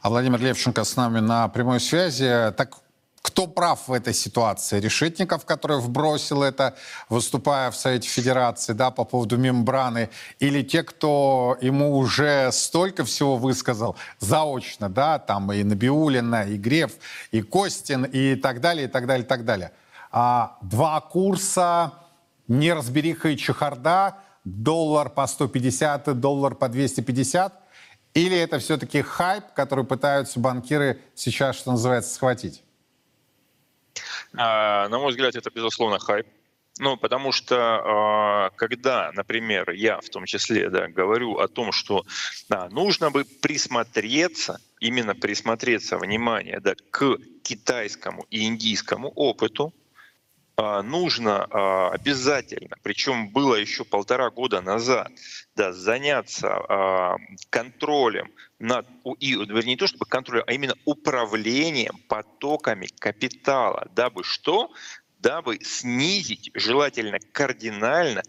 [0.00, 2.52] А Владимир Левченко с нами на прямой связи.
[2.56, 2.76] Так
[3.20, 4.78] кто прав в этой ситуации?
[4.78, 6.76] Решетников, который вбросил это,
[7.08, 13.36] выступая в Совете Федерации, да, по поводу мембраны, или те, кто ему уже столько всего
[13.36, 16.92] высказал заочно, да, там и Набиулина, и Греф,
[17.32, 19.72] и Костин, и так далее, и так далее, и так далее.
[20.12, 21.92] А два курса,
[22.46, 27.67] неразбериха и чехарда, доллар по 150, доллар по 250,
[28.14, 32.62] или это все-таки хайп, который пытаются банкиры сейчас, что называется, схватить?
[34.36, 36.26] А, на мой взгляд, это, безусловно, хайп.
[36.80, 42.04] Ну, потому что а, когда, например, я в том числе да, говорю о том, что
[42.48, 49.72] да, нужно бы присмотреться, именно присмотреться, внимание, да, к китайскому и индийскому опыту,
[50.82, 55.08] нужно а, обязательно, причем было еще полтора года назад,
[55.54, 57.16] да, заняться а,
[57.48, 58.86] контролем над,
[59.20, 64.72] и, вернее, не то чтобы контролем, а именно управлением потоками капитала, дабы что?
[65.20, 68.22] Дабы снизить, желательно кардинально,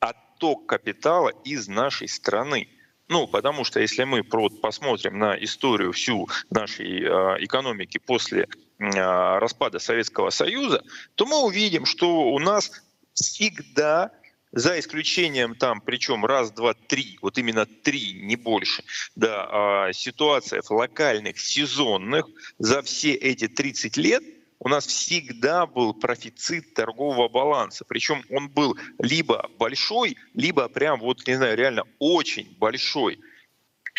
[0.00, 2.68] отток капитала из нашей страны.
[3.06, 7.02] Ну, потому что если мы посмотрим на историю всю нашей
[7.44, 8.46] экономики после а,
[8.90, 10.82] распада Советского Союза,
[11.14, 12.70] то мы увидим, что у нас
[13.14, 14.10] всегда
[14.52, 18.84] за исключением там, причем раз, два, три, вот именно три, не больше,
[19.16, 22.26] да, а, ситуациях локальных, сезонных,
[22.58, 24.22] за все эти 30 лет
[24.64, 27.84] у нас всегда был профицит торгового баланса.
[27.84, 33.18] Причем он был либо большой, либо прям вот, не знаю, реально очень большой.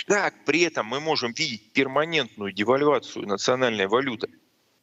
[0.07, 4.29] Как при этом мы можем видеть перманентную девальвацию национальной валюты?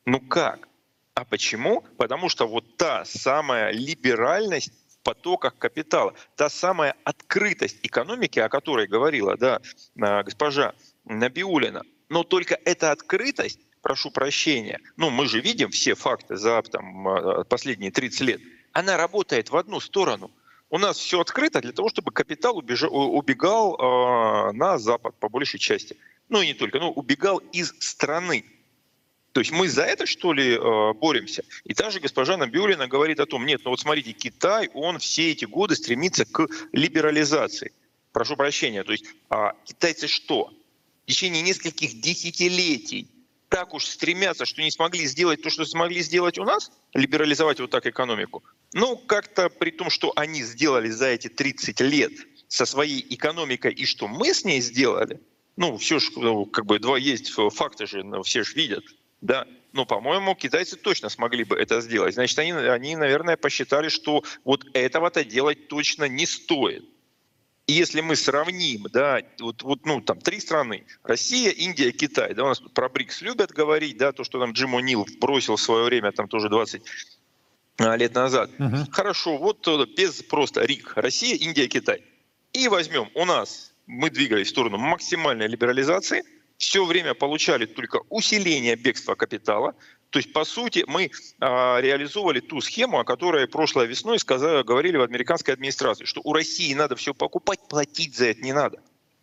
[0.07, 0.69] Ну как?
[1.15, 1.85] А почему?
[1.99, 8.87] Потому что вот та самая либеральность в потоках капитала, та самая открытость экономики, о которой
[8.87, 9.61] говорила да,
[10.01, 16.37] а, госпожа Набиулина, но только эта открытость, прошу прощения, ну мы же видим все факты
[16.37, 18.41] за там, а, последние 30 лет,
[18.73, 20.31] она работает в одну сторону.
[20.71, 25.59] У нас все открыто для того, чтобы капитал убежал, убегал э, на Запад по большей
[25.59, 25.97] части.
[26.29, 28.45] Ну и не только, но убегал из страны.
[29.33, 31.45] То есть мы за это, что ли, э, боремся?
[31.65, 35.31] И та же госпожа Набиулина говорит о том, нет, ну вот смотрите, Китай, он все
[35.31, 37.73] эти годы стремится к либерализации.
[38.13, 40.53] Прошу прощения, то есть а китайцы что?
[41.05, 43.09] В течение нескольких десятилетий
[43.49, 47.71] так уж стремятся, что не смогли сделать то, что смогли сделать у нас, либерализовать вот
[47.71, 48.43] так экономику.
[48.73, 52.13] Ну, как-то при том, что они сделали за эти 30 лет
[52.49, 55.21] со своей экономикой и что мы с ней сделали,
[55.57, 58.85] ну, все же, ну, как бы, два есть факты же, ну, все же видят–
[59.21, 62.15] да, ну, по-моему, китайцы точно смогли бы это сделать.
[62.15, 66.85] Значит, они, они, наверное, посчитали, что вот этого-то делать точно не стоит.
[67.67, 72.45] И если мы сравним, да, вот, вот, ну, там, три страны, Россия, Индия, Китай, да,
[72.45, 75.85] у нас про БРИКС любят говорить, да, то, что там Джим О'Нил бросил в свое
[75.85, 76.83] время, там тоже 20
[77.79, 78.51] а, лет назад.
[78.59, 78.91] Uh-huh.
[78.91, 82.03] Хорошо, вот э, без просто РИК, Россия, Индия, Китай.
[82.53, 86.25] И возьмем, у нас мы двигались в сторону максимальной либерализации–
[86.61, 89.75] все время получали только усиление бегства капитала.
[90.11, 91.09] То есть, по сути, мы э,
[91.41, 96.75] реализовывали ту схему, о которой прошлой весной сказали, говорили в американской администрации, что у России
[96.75, 98.77] надо все покупать, платить за это не надо.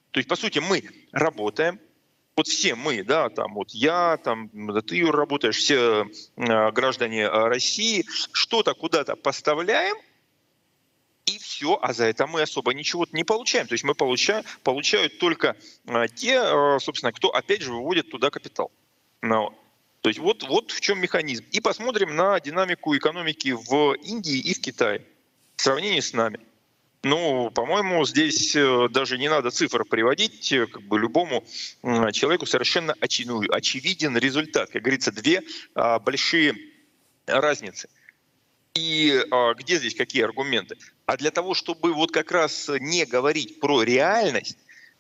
[0.10, 1.80] То есть, по сути, мы работаем,
[2.36, 8.04] вот все мы, да, там вот я, там да ты работаешь, все э, граждане России,
[8.32, 9.96] что-то куда-то поставляем,
[11.28, 13.68] и все, а за это мы особо ничего не получаем.
[13.68, 15.56] То есть мы получаем, получают только
[15.86, 18.72] а, те, а, собственно, кто, опять же, выводит туда капитал.
[19.22, 19.54] Но,
[20.02, 21.44] то есть вот, вот в чем механизм.
[21.52, 25.06] И посмотрим на динамику экономики в Индии и в Китае
[25.58, 26.40] в сравнении с нами.
[27.04, 31.44] Ну, по-моему, здесь э, даже не надо цифр приводить, э, как бы любому
[32.12, 34.70] человеку совершенно очевиден результат.
[34.72, 35.44] Как говорится, две
[35.76, 36.56] а, большие
[37.26, 37.90] разницы.
[38.76, 40.78] И а, где здесь какие аргументы?
[41.08, 44.58] А для того, чтобы вот как раз не говорить про реальность,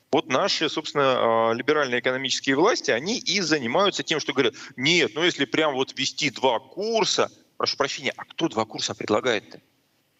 [0.10, 5.24] вот наши, собственно, а, либеральные экономические власти, они и занимаются тем, что говорят, нет, ну
[5.24, 9.60] если прям вот вести два курса, прошу прощения, а кто два курса предлагает-то?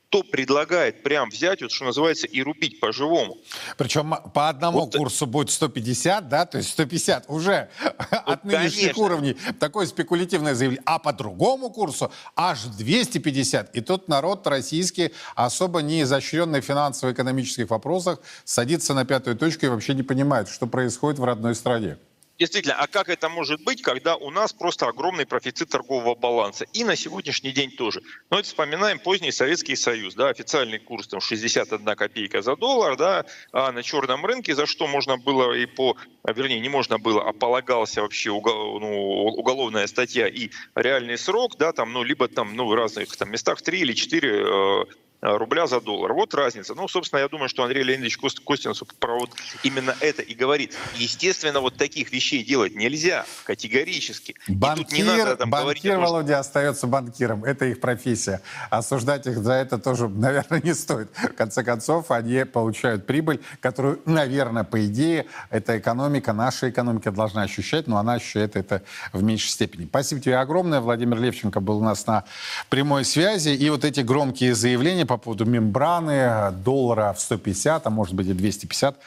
[0.10, 3.38] Кто предлагает прям взять, вот что называется, и рубить по-живому.
[3.78, 7.96] Причем по одному вот, курсу будет 150, да, то есть 150 уже вот,
[8.26, 9.04] от нынешних конечно.
[9.04, 9.38] уровней.
[9.60, 10.84] Такое спекулятивное заявление.
[10.86, 13.76] А по другому курсу аж 250.
[13.76, 19.70] И тут народ российский, особо не изощренный в финансово-экономических вопросах, садится на пятую точку и
[19.70, 21.98] вообще не понимает, что происходит в родной стране.
[22.40, 26.66] Действительно, а как это может быть, когда у нас просто огромный профицит торгового баланса?
[26.74, 28.02] И на сегодняшний день тоже.
[28.30, 33.26] Но это вспоминаем поздний Советский Союз, да, официальный курс там 61 копейка за доллар, да,
[33.52, 37.28] а на черном рынке, за что можно было и по, а, вернее, не можно было,
[37.28, 42.56] а полагался вообще угол, ну, уголовная статья и реальный срок, да, там, ну, либо там,
[42.56, 44.84] ну, в разных там местах 3 или 4 Э,
[45.22, 46.14] рубля за доллар.
[46.14, 46.76] Вот разница.
[46.76, 49.32] Ну, собственно, я думаю, что Андрей Леонидович Костинцев про вот
[49.64, 50.76] именно это и говорит.
[50.96, 54.36] Естественно, вот таких вещей делать нельзя категорически.
[54.48, 57.44] Банкир, не надо, там, банкир говорить, Володя, том, остается банкиром.
[57.44, 58.42] Это их профессия.
[58.70, 61.10] Осуждать их за это тоже, наверное, не стоит.
[61.16, 67.42] В конце концов, они получают прибыль, которую, наверное, по идее, эта экономика, наша экономика должна
[67.42, 69.86] ощущать, но она ощущает это в меньшей степени.
[69.86, 70.80] Спасибо тебе огромное.
[70.80, 72.26] Владимир Левченко был у нас на
[72.70, 73.50] прямой связи.
[73.50, 78.34] И вот эти громкие заявления по поводу мембраны, доллара в 150, а может быть и
[78.34, 78.98] 250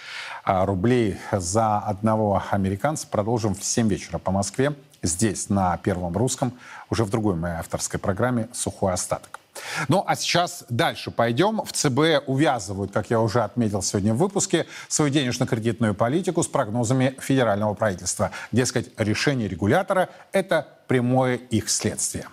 [0.42, 3.06] а, рублей за одного американца.
[3.06, 4.74] Продолжим в 7 вечера по Москве.
[5.02, 6.52] Здесь, на Первом Русском,
[6.90, 9.40] уже в другой моей авторской программе «Сухой остаток».
[9.88, 11.62] Ну, а сейчас дальше пойдем.
[11.64, 17.16] В ЦБ увязывают, как я уже отметил сегодня в выпуске, свою денежно-кредитную политику с прогнозами
[17.18, 18.30] федерального правительства.
[18.52, 22.26] Дескать, решение регулятора– это прямое их следствие.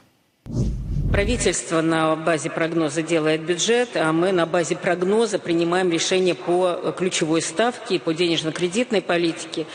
[1.12, 7.42] Правительство на базе прогноза делает бюджет, а мы на базе прогноза принимаем решения по ключевой
[7.42, 9.66] ставке, по денежно-кредитной политике.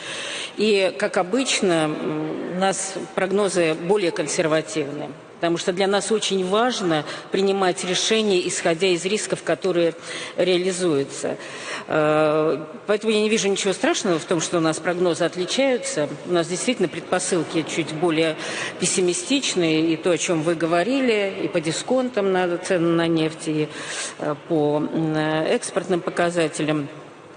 [0.56, 1.90] И, как обычно,
[2.54, 5.08] у нас прогнозы более консервативные
[5.42, 9.96] потому что для нас очень важно принимать решения, исходя из рисков, которые
[10.36, 11.36] реализуются.
[11.88, 16.08] Э, поэтому я не вижу ничего страшного в том, что у нас прогнозы отличаются.
[16.26, 18.36] У нас действительно предпосылки чуть более
[18.78, 23.68] пессимистичные, и то, о чем вы говорили, и по дисконтам на цены на нефть, и
[24.20, 24.80] э, по
[25.48, 26.86] экспортным показателям.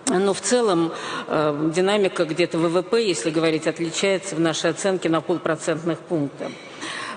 [0.06, 0.94] Но в целом
[1.28, 6.52] э, динамика где-то ВВП, если говорить, отличается в нашей оценке на полпроцентных пункта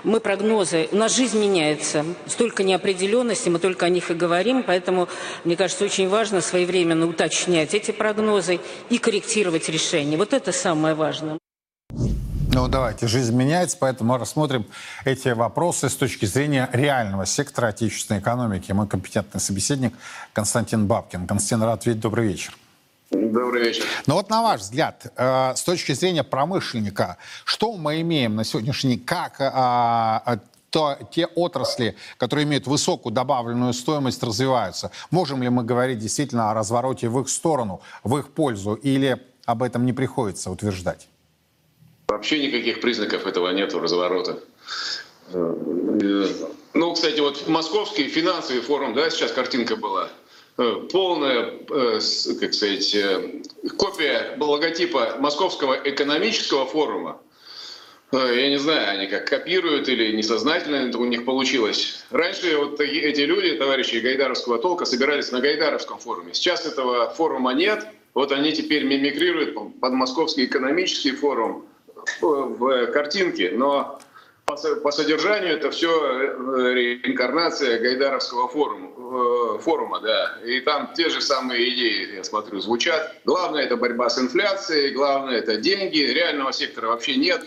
[0.03, 5.07] мы прогнозы, у нас жизнь меняется, столько неопределенности, мы только о них и говорим, поэтому,
[5.43, 10.17] мне кажется, очень важно своевременно уточнять эти прогнозы и корректировать решения.
[10.17, 11.37] Вот это самое важное.
[12.51, 14.65] Ну, давайте, жизнь меняется, поэтому рассмотрим
[15.05, 18.71] эти вопросы с точки зрения реального сектора отечественной экономики.
[18.71, 19.93] Мой компетентный собеседник
[20.33, 21.27] Константин Бабкин.
[21.27, 22.01] Константин, рад видеть.
[22.01, 22.57] Добрый вечер.
[23.11, 23.85] Добрый вечер.
[24.05, 28.97] Но вот на ваш взгляд, э, с точки зрения промышленника, что мы имеем на сегодняшний
[28.97, 30.37] день, как э,
[30.69, 34.91] то, те отрасли, которые имеют высокую добавленную стоимость, развиваются?
[35.09, 39.63] Можем ли мы говорить действительно о развороте в их сторону, в их пользу, или об
[39.63, 41.07] этом не приходится утверждать?
[42.09, 44.37] Вообще никаких признаков этого нет разворота.
[45.33, 46.27] Э,
[46.75, 50.18] ну, кстати, вот московский финансовый форум, да, сейчас картинка была– Э,
[50.91, 51.99] полная, э,
[52.39, 53.41] как сказать, э,
[53.77, 57.21] копия логотипа Московского экономического форума.
[58.11, 62.03] Я не знаю, они как копируют или несознательно это у них получилось.
[62.09, 66.33] Раньше вот эти люди, товарищи Гайдаровского толка, собирались на Гайдаровском форуме.
[66.33, 67.85] Сейчас этого форума нет.
[68.15, 71.67] Вот они теперь мимикрируют под Московский экономический форум
[72.19, 73.51] в картинке.
[73.51, 73.99] Но
[74.55, 80.37] по содержанию это все э, реинкарнация Гайдаровского форума, э, форума, да.
[80.45, 83.15] И там те же самые идеи, я смотрю, звучат.
[83.25, 85.99] Главное это борьба с инфляцией, главное это деньги.
[85.99, 87.45] Реального сектора вообще нет,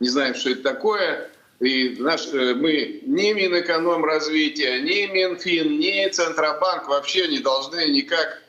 [0.00, 1.30] не знаем, что это такое.
[1.60, 8.42] И наш, э, мы ни Минэкономразвития, ни Минфин, ни Центробанк вообще не должны никак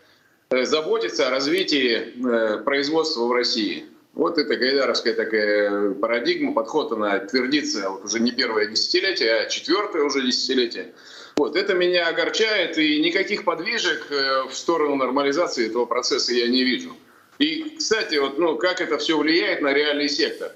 [0.50, 2.14] заботиться о развитии
[2.64, 3.86] производства в России.
[4.16, 10.04] Вот это гайдаровская такая парадигма, подход, она твердится вот уже не первое десятилетие, а четвертое
[10.04, 10.94] уже десятилетие.
[11.36, 16.64] Вот, это меня огорчает, и никаких подвижек э, в сторону нормализации этого процесса я не
[16.64, 16.96] вижу.
[17.40, 20.54] И, кстати, вот, ну, как это все влияет на реальный сектор.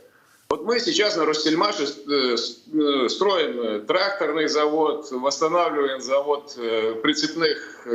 [0.50, 6.58] Вот мы сейчас на Ростельмаше э, э, строим тракторный завод, восстанавливаем завод
[7.04, 7.86] прицепных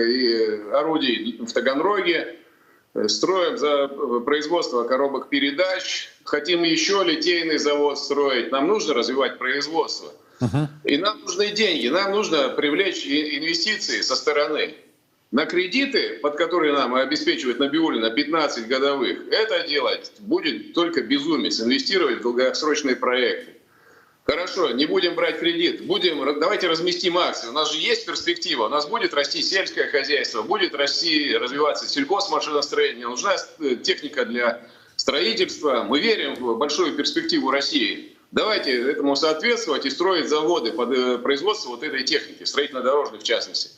[0.72, 2.36] орудий в Таганроге,
[3.08, 10.12] строим за э, производство коробок передач, хотим еще литейный завод строить, нам нужно развивать производство.
[10.40, 10.66] Uh-huh.
[10.84, 14.74] И нам нужны деньги, нам нужно привлечь инвестиции со стороны.
[15.30, 22.18] На кредиты, под которые нам обеспечивает Набиулина 15 годовых, это делать будет только безумец, инвестировать
[22.18, 23.54] в долгосрочные проекты.
[24.24, 27.48] Хорошо, не будем брать кредит, будем, давайте разместим акции.
[27.48, 33.06] У нас же есть перспектива, у нас будет расти сельское хозяйство, будет расти, развиваться сельхозмашиностроение,
[33.06, 34.62] нужна э, техника для
[34.96, 35.82] строительства.
[35.82, 38.16] Мы верим в большую перспективу России.
[38.30, 43.72] Давайте этому соответствовать и строить заводы под э, производство вот этой техники, строительно-дорожной в частности.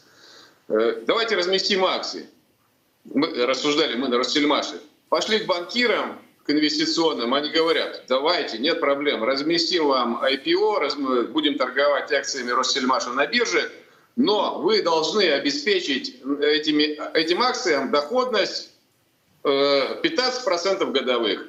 [0.68, 2.28] Э, давайте разместим акции.
[3.04, 4.80] Мы рассуждали мы на Россельмаше.
[5.08, 12.12] Пошли к банкирам, к инвестиционным, они говорят, давайте, нет проблем, разместим вам IPO, будем торговать
[12.12, 13.70] акциями Россельмаша на бирже,
[14.14, 18.70] но вы должны обеспечить этими, этим акциям доходность
[19.42, 21.48] 15% э, годовых.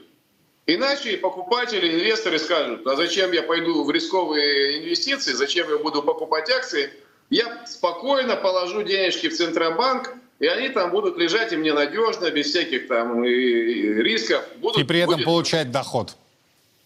[0.66, 6.50] Иначе покупатели, инвесторы скажут, а зачем я пойду в рисковые инвестиции, зачем я буду покупать
[6.50, 6.92] акции,
[7.30, 12.48] я спокойно положу денежки в Центробанк, и они там будут лежать и мне надежно, без
[12.48, 14.46] всяких там рисков.
[14.58, 15.26] Будут, и при этом будет...
[15.26, 16.16] получать доход.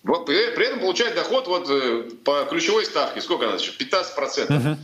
[0.04, 3.22] Вот, при, при этом получать доход вот э, по ключевой ставке.
[3.22, 3.58] Сколько она?
[3.58, 4.58] 15%.
[4.58, 4.80] Угу.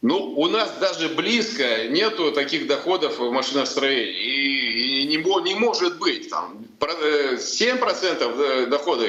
[0.00, 4.12] Ну, у нас даже близко нету таких доходов в машиностроении.
[4.12, 6.30] И, и не, не может быть.
[6.30, 9.08] Там, 7% э, дохода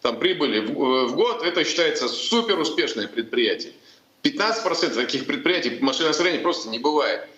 [0.00, 3.72] там, прибыли в, э, в год, это считается супер успешное предприятие.
[4.22, 7.28] 15% таких предприятий машиностроения просто не бывает.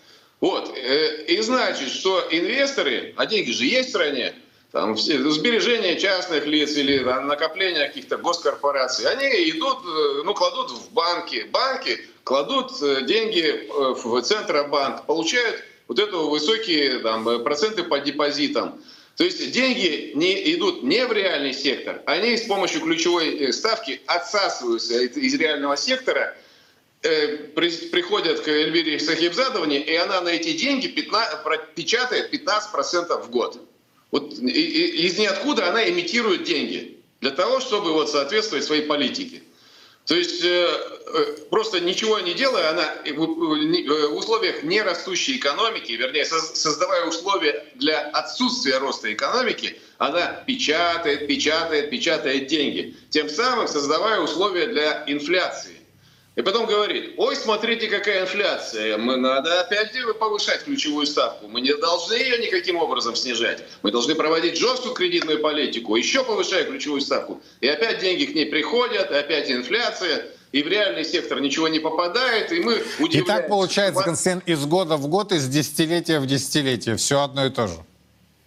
[0.40, 0.74] Вот.
[0.74, 4.34] Э, и значит, что инвесторы, а деньги же есть в стране,
[4.72, 10.70] там, все, сбережения частных лиц или там, накопления каких-то госкорпораций, они идут, э, ну, кладут
[10.70, 11.46] в банки.
[11.50, 18.80] Банки кладут э, деньги в Центробанк, получают вот это высокие там, проценты по депозитам.
[19.16, 24.94] То есть деньги не идут не в реальный сектор, они с помощью ключевой ставки отсасываются
[25.02, 26.34] из реального сектора–
[27.02, 33.58] приходят к Эльвире Сахибзадовне, и она на эти деньги 15, печатает 15% в год.
[34.10, 39.42] Вот из ниоткуда она имитирует деньги для того, чтобы вот соответствовать своей политике.
[40.06, 47.04] То есть э, э, просто ничего не делая, она в условиях нерастущей экономики, вернее, создавая
[47.04, 55.04] условия для отсутствия роста экономики, она печатает, печатает, печатает деньги, тем самым создавая условия для
[55.06, 55.79] инфляции.
[56.40, 61.76] И потом говорит, ой, смотрите, какая инфляция, мы надо опять повышать ключевую ставку, мы не
[61.76, 67.42] должны ее никаким образом снижать, мы должны проводить жесткую кредитную политику, еще повышая ключевую ставку.
[67.60, 71.78] И опять деньги к ней приходят, и опять инфляция, и в реальный сектор ничего не
[71.78, 73.18] попадает, и мы удивляемся.
[73.18, 77.50] И так получается, Константин, из года в год, из десятилетия в десятилетие, все одно и
[77.50, 77.74] то же.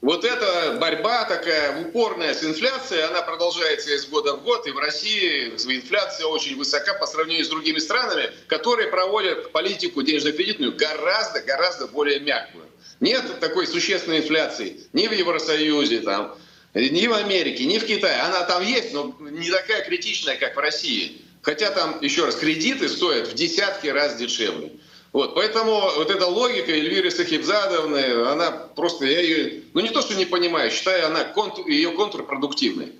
[0.03, 4.77] Вот эта борьба такая упорная с инфляцией, она продолжается из года в год, и в
[4.77, 12.19] России инфляция очень высока по сравнению с другими странами, которые проводят политику денежно-кредитную гораздо-гораздо более
[12.19, 12.65] мягкую.
[12.99, 16.37] Нет такой существенной инфляции ни в Евросоюзе, там,
[16.73, 18.19] ни в Америке, ни в Китае.
[18.23, 21.21] Она там есть, но не такая критичная, как в России.
[21.41, 24.73] Хотя там, еще раз, кредиты стоят в десятки раз дешевле.
[25.13, 30.15] Вот, поэтому вот эта логика Эльвиры Сахибзадовны, она просто, я ее, ну не то, что
[30.15, 32.93] не понимаю, считаю она контур, ее контрпродуктивной.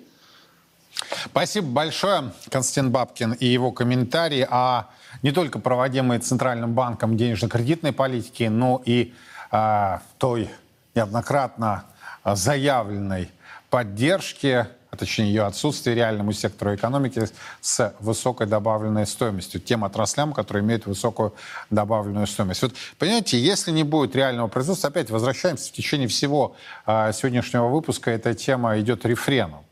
[1.26, 4.84] Спасибо большое, Константин Бабкин и его комментарии о
[5.22, 9.12] не только проводимой Центральным банком денежно-кредитной политике, но и
[9.50, 10.50] э, той
[10.94, 11.84] неоднократно
[12.24, 13.28] заявленной
[13.70, 17.28] поддержке а точнее ее отсутствие реальному сектору экономики
[17.60, 21.34] с высокой добавленной стоимостью, тем отраслям, которые имеют высокую
[21.70, 22.62] добавленную стоимость.
[22.62, 26.54] Вот, понимаете, если не будет реального производства, опять возвращаемся в течение всего
[26.86, 29.64] э, сегодняшнего выпуска, эта тема идет рефреном.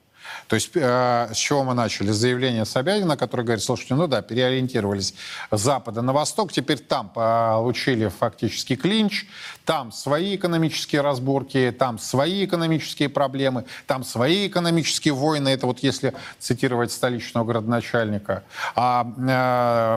[0.49, 2.11] То есть э, с чего мы начали?
[2.11, 5.15] Заявление Собянина, который говорит, слушайте, ну да, переориентировались
[5.51, 9.27] с запада на восток, теперь там получили фактически клинч,
[9.65, 15.51] там свои экономические разборки, там свои экономические проблемы, там свои экономические войны.
[15.51, 18.43] Это вот если цитировать столичного городоначальника.
[18.75, 19.07] А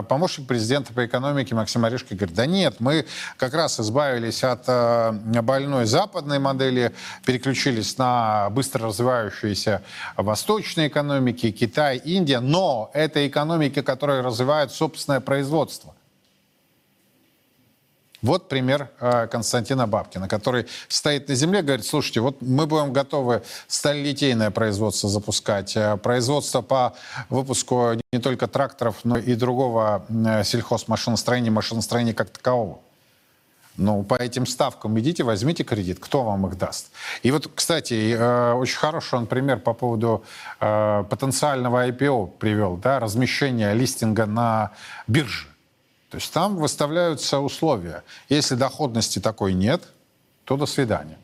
[0.00, 3.06] э, помощник президента по экономике Максим Орешко говорит, да нет, мы
[3.36, 5.12] как раз избавились от э,
[5.42, 6.92] больной западной модели,
[7.24, 9.82] переключились на быстро развивающиеся
[10.26, 15.94] восточные экономики, Китай, Индия, но это экономики, которые развивают собственное производство.
[18.22, 23.42] Вот пример э, Константина Бабкина, который стоит на земле, говорит, слушайте, вот мы будем готовы
[23.68, 26.94] сталилитейное производство запускать, э, производство по
[27.28, 32.80] выпуску не только тракторов, но и другого э, сельхозмашиностроения, машиностроения как такового.
[33.76, 36.90] Ну, по этим ставкам идите, возьмите кредит, кто вам их даст?
[37.22, 38.14] И вот, кстати,
[38.54, 40.24] очень хороший он пример по поводу
[40.58, 44.72] потенциального IPO привел, да, размещения листинга на
[45.06, 45.46] бирже.
[46.10, 48.02] То есть там выставляются условия.
[48.28, 49.82] Если доходности такой нет,
[50.44, 51.18] то до свидания.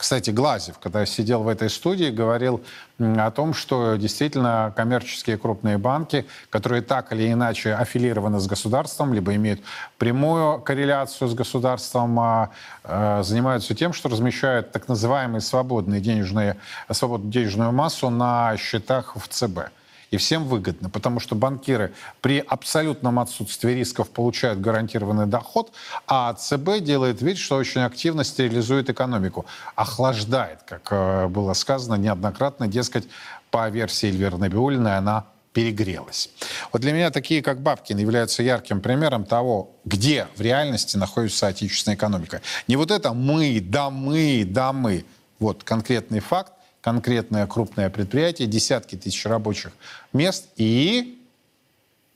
[0.00, 2.62] Кстати, Глазев, когда сидел в этой студии, говорил
[2.98, 9.34] о том, что действительно коммерческие крупные банки, которые так или иначе аффилированы с государством, либо
[9.34, 9.60] имеют
[9.98, 12.50] прямую корреляцию с государством, а,
[12.82, 16.56] э, занимаются тем, что размещают так называемые свободные денежные,
[16.90, 19.68] свободную денежную массу на счетах в ЦБ.
[20.10, 25.72] И всем выгодно, потому что банкиры при абсолютном отсутствии рисков получают гарантированный доход,
[26.06, 29.46] а ЦБ делает вид, что очень активно стерилизует экономику,
[29.76, 33.08] охлаждает, как э, было сказано неоднократно, дескать,
[33.50, 36.30] по версии Эльвиры Набиулиной, она перегрелась.
[36.72, 41.96] Вот для меня такие, как Бабкин, являются ярким примером того, где в реальности находится отечественная
[41.96, 42.40] экономика.
[42.68, 45.04] Не вот это «мы», «да мы», «да мы».
[45.40, 49.72] Вот конкретный факт, конкретное крупное предприятие, десятки тысяч рабочих
[50.12, 51.18] мест и,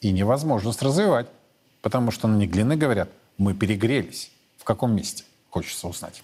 [0.01, 1.27] и невозможность развивать.
[1.83, 4.31] Потому что на Неглины говорят, мы перегрелись.
[4.59, 5.25] В каком месте?
[5.51, 6.23] Хочется узнать.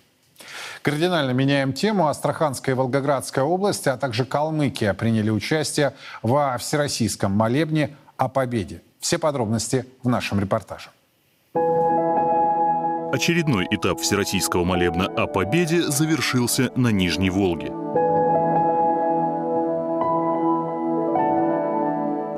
[0.83, 2.09] Кардинально меняем тему.
[2.09, 8.83] Астраханская и Волгоградская области, а также Калмыкия приняли участие во Всероссийском молебне о победе.
[9.01, 10.91] Все подробности в нашем репортаже.
[13.13, 17.73] Очередной этап Всероссийского молебна о победе завершился на Нижней Волге.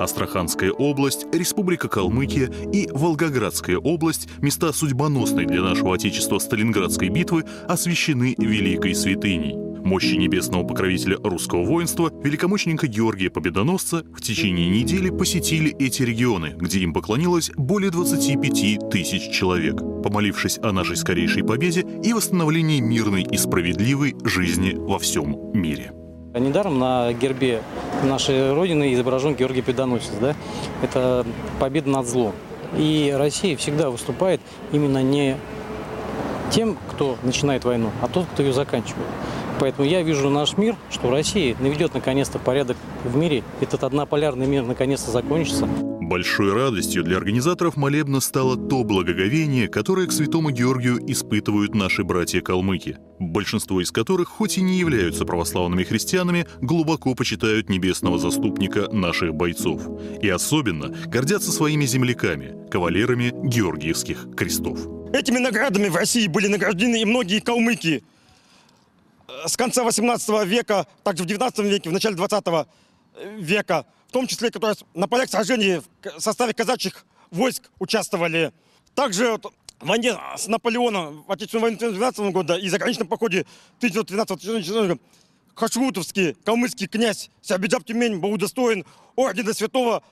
[0.03, 8.35] Астраханская область, Республика Калмыкия и Волгоградская область, места судьбоносной для нашего Отечества Сталинградской битвы, освящены
[8.37, 9.55] великой святыней.
[9.83, 16.79] Мощи небесного покровителя русского воинства, великомученика Георгия Победоносца, в течение недели посетили эти регионы, где
[16.79, 23.37] им поклонилось более 25 тысяч человек, помолившись о нашей скорейшей победе и восстановлении мирной и
[23.37, 25.91] справедливой жизни во всем мире.
[26.39, 27.61] Недаром на гербе
[28.03, 30.13] нашей Родины изображен Георгий Победоносец.
[30.19, 30.35] Да?
[30.81, 31.25] Это
[31.59, 32.33] победа над злом.
[32.75, 35.37] И Россия всегда выступает именно не
[36.49, 39.05] тем, кто начинает войну, а тот, кто ее заканчивает.
[39.59, 43.43] Поэтому я вижу наш мир, что Россия наведет наконец-то порядок в мире.
[43.61, 45.67] Этот однополярный мир наконец-то закончится.
[46.01, 52.97] Большой радостью для организаторов молебна стало то благоговение, которое к святому Георгию испытывают наши братья-калмыки,
[53.19, 59.81] большинство из которых, хоть и не являются православными христианами, глубоко почитают небесного заступника наших бойцов.
[60.21, 64.79] И особенно гордятся своими земляками, кавалерами Георгиевских крестов.
[65.13, 68.03] Этими наградами в России были награждены и многие калмыки.
[69.45, 72.45] С конца 18 века, также в 19 веке, в начале 20
[73.37, 78.53] века– в том числе, которые на полях сражений в составе казачьих войск участвовали.
[78.93, 79.39] Также
[79.79, 83.47] в войне с Наполеоном в Отечественной войне 1912 года и заграничном походе
[83.79, 84.99] 1913 года
[85.55, 90.03] Хашрутовский калмыцкий князь Сябиджаб Тюмень был удостоен ордена святого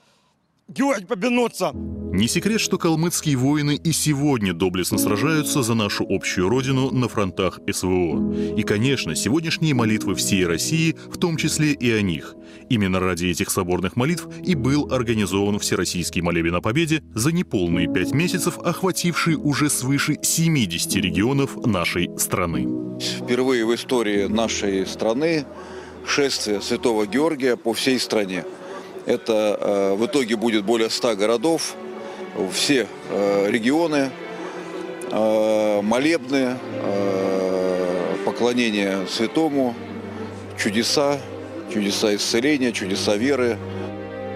[0.72, 1.72] Георгия Победоносца.
[1.74, 7.60] Не секрет, что калмыцкие воины и сегодня доблестно сражаются за нашу общую родину на фронтах
[7.70, 8.34] СВО.
[8.56, 12.34] И, конечно, сегодняшние молитвы всей России, в том числе и о них.
[12.70, 18.12] Именно ради этих соборных молитв и был организован Всероссийский молебен о победе за неполные пять
[18.12, 22.68] месяцев, охвативший уже свыше 70 регионов нашей страны.
[22.98, 25.44] Впервые в истории нашей страны
[26.06, 28.44] шествие Святого Георгия по всей стране.
[29.04, 31.74] Это э, в итоге будет более 100 городов,
[32.52, 34.10] все э, регионы,
[35.10, 36.56] э, молебны,
[38.24, 39.74] поклонение святому,
[40.56, 41.18] чудеса,
[41.72, 43.58] чудеса исцеления, чудеса веры.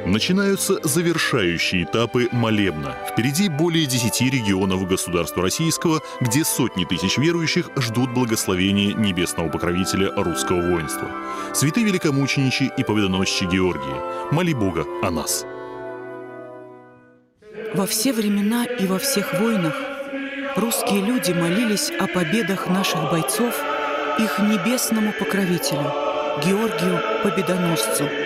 [0.06, 2.96] Начинаются завершающие этапы молебна.
[3.10, 10.60] Впереди более 10 регионов государства российского, где сотни тысяч верующих ждут благословения небесного покровителя русского
[10.60, 11.10] воинства.
[11.52, 15.44] Святые великомученичи и победоносчи Георгии, моли Бога о нас.
[17.74, 19.74] Во все времена и во всех войнах
[20.54, 23.60] русские люди молились о победах наших бойцов
[24.20, 25.92] их небесному покровителю,
[26.44, 28.25] Георгию Победоносцу.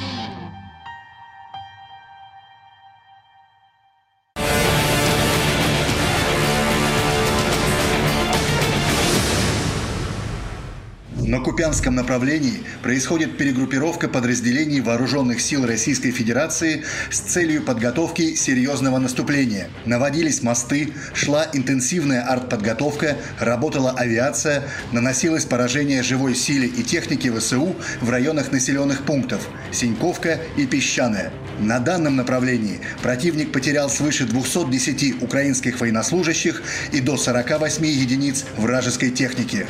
[11.41, 19.69] Купянском направлении происходит перегруппировка подразделений вооруженных сил Российской Федерации с целью подготовки серьезного наступления.
[19.85, 28.09] Наводились мосты, шла интенсивная артподготовка, работала авиация, наносилось поражение живой силе и технике ВСУ в
[28.09, 31.31] районах населенных пунктов Синьковка и Песчаная.
[31.59, 36.61] На данном направлении противник потерял свыше 210 украинских военнослужащих
[36.91, 39.65] и до 48 единиц вражеской техники.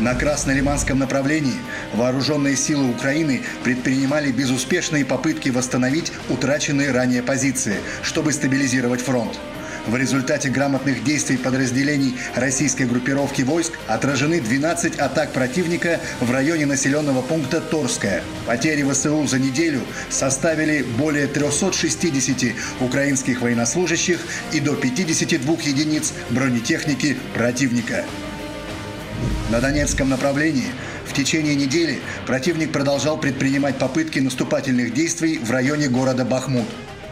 [0.00, 1.54] На Краснолиманском направлении
[1.92, 9.38] вооруженные силы Украины предпринимали безуспешные попытки восстановить утраченные ранее позиции, чтобы стабилизировать фронт.
[9.86, 17.22] В результате грамотных действий подразделений российской группировки войск отражены 12 атак противника в районе населенного
[17.22, 18.22] пункта Торская.
[18.46, 24.18] Потери ВСУ за неделю составили более 360 украинских военнослужащих
[24.52, 28.04] и до 52 единиц бронетехники противника.
[29.50, 30.68] На Донецком направлении
[31.06, 36.66] в течение недели противник продолжал предпринимать попытки наступательных действий в районе города Бахмут.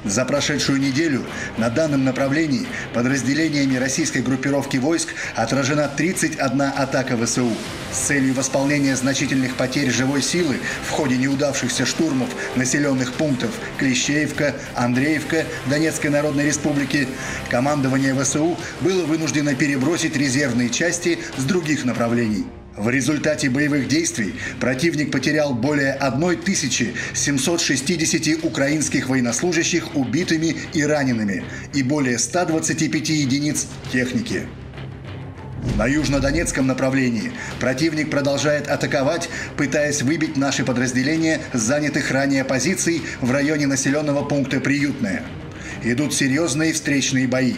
[0.05, 1.25] За прошедшую неделю
[1.59, 7.53] на данном направлении подразделениями российской группировки войск отражена 31 атака ВСУ.
[7.93, 10.57] С целью восполнения значительных потерь живой силы
[10.89, 17.07] в ходе неудавшихся штурмов населенных пунктов Клещеевка, Андреевка Донецкой Народной Республики,
[17.49, 22.45] командование ВСУ было вынуждено перебросить резервные части с других направлений.
[22.77, 31.45] В результате боевых действий противник потерял более 1760 украинских военнослужащих убитыми и ранеными
[31.75, 34.47] и более 125 единиц техники.
[35.77, 43.31] На южнодонецком направлении противник продолжает атаковать, пытаясь выбить наши подразделения с занятых ранее позиций в
[43.31, 45.23] районе населенного пункта Приютное.
[45.85, 47.57] Идут серьезные встречные бои.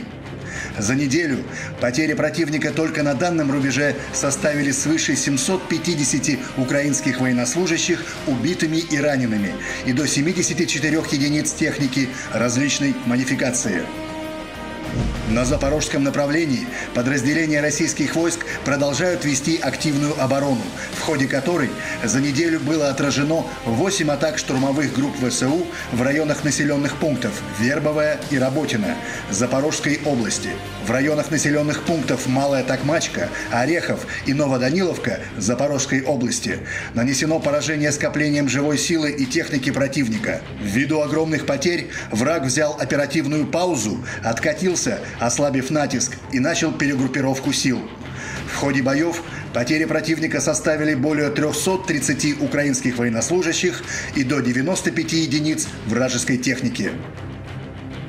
[0.79, 1.39] За неделю
[1.81, 9.53] потери противника только на данном рубеже составили свыше 750 украинских военнослужащих убитыми и ранеными
[9.87, 13.83] и до 74 единиц техники различной модификации.
[15.29, 20.61] На запорожском направлении подразделения российских войск продолжают вести активную оборону,
[20.93, 21.70] в ходе которой
[22.03, 28.39] за неделю было отражено 8 атак штурмовых групп ВСУ в районах населенных пунктов Вербовая и
[28.39, 28.97] Работина
[29.31, 30.51] Запорожской области.
[30.87, 36.59] В районах населенных пунктов Малая Токмачка, Орехов и Новоданиловка Запорожской области
[36.93, 40.43] нанесено поражение скоплением живой силы и техники противника.
[40.61, 47.81] Ввиду огромных потерь враг взял оперативную паузу, откатился ослабив натиск, и начал перегруппировку сил.
[48.53, 53.83] В ходе боев потери противника составили более 330 украинских военнослужащих
[54.15, 56.91] и до 95 единиц вражеской техники.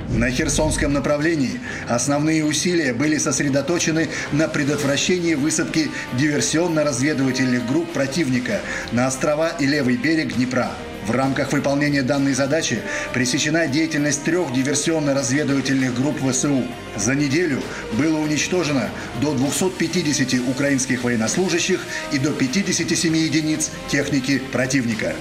[0.09, 9.49] На Херсонском направлении основные усилия были сосредоточены на предотвращении высадки диверсионно-разведывательных групп противника на острова
[9.59, 10.71] и левый берег Днепра.
[11.05, 12.79] В рамках выполнения данной задачи
[13.13, 16.63] пресечена деятельность трех диверсионно-разведывательных групп ВСУ.
[16.95, 17.61] За неделю
[17.93, 18.89] было уничтожено
[19.21, 21.79] до 250 украинских военнослужащих
[22.11, 25.13] и до 57 единиц техники противника.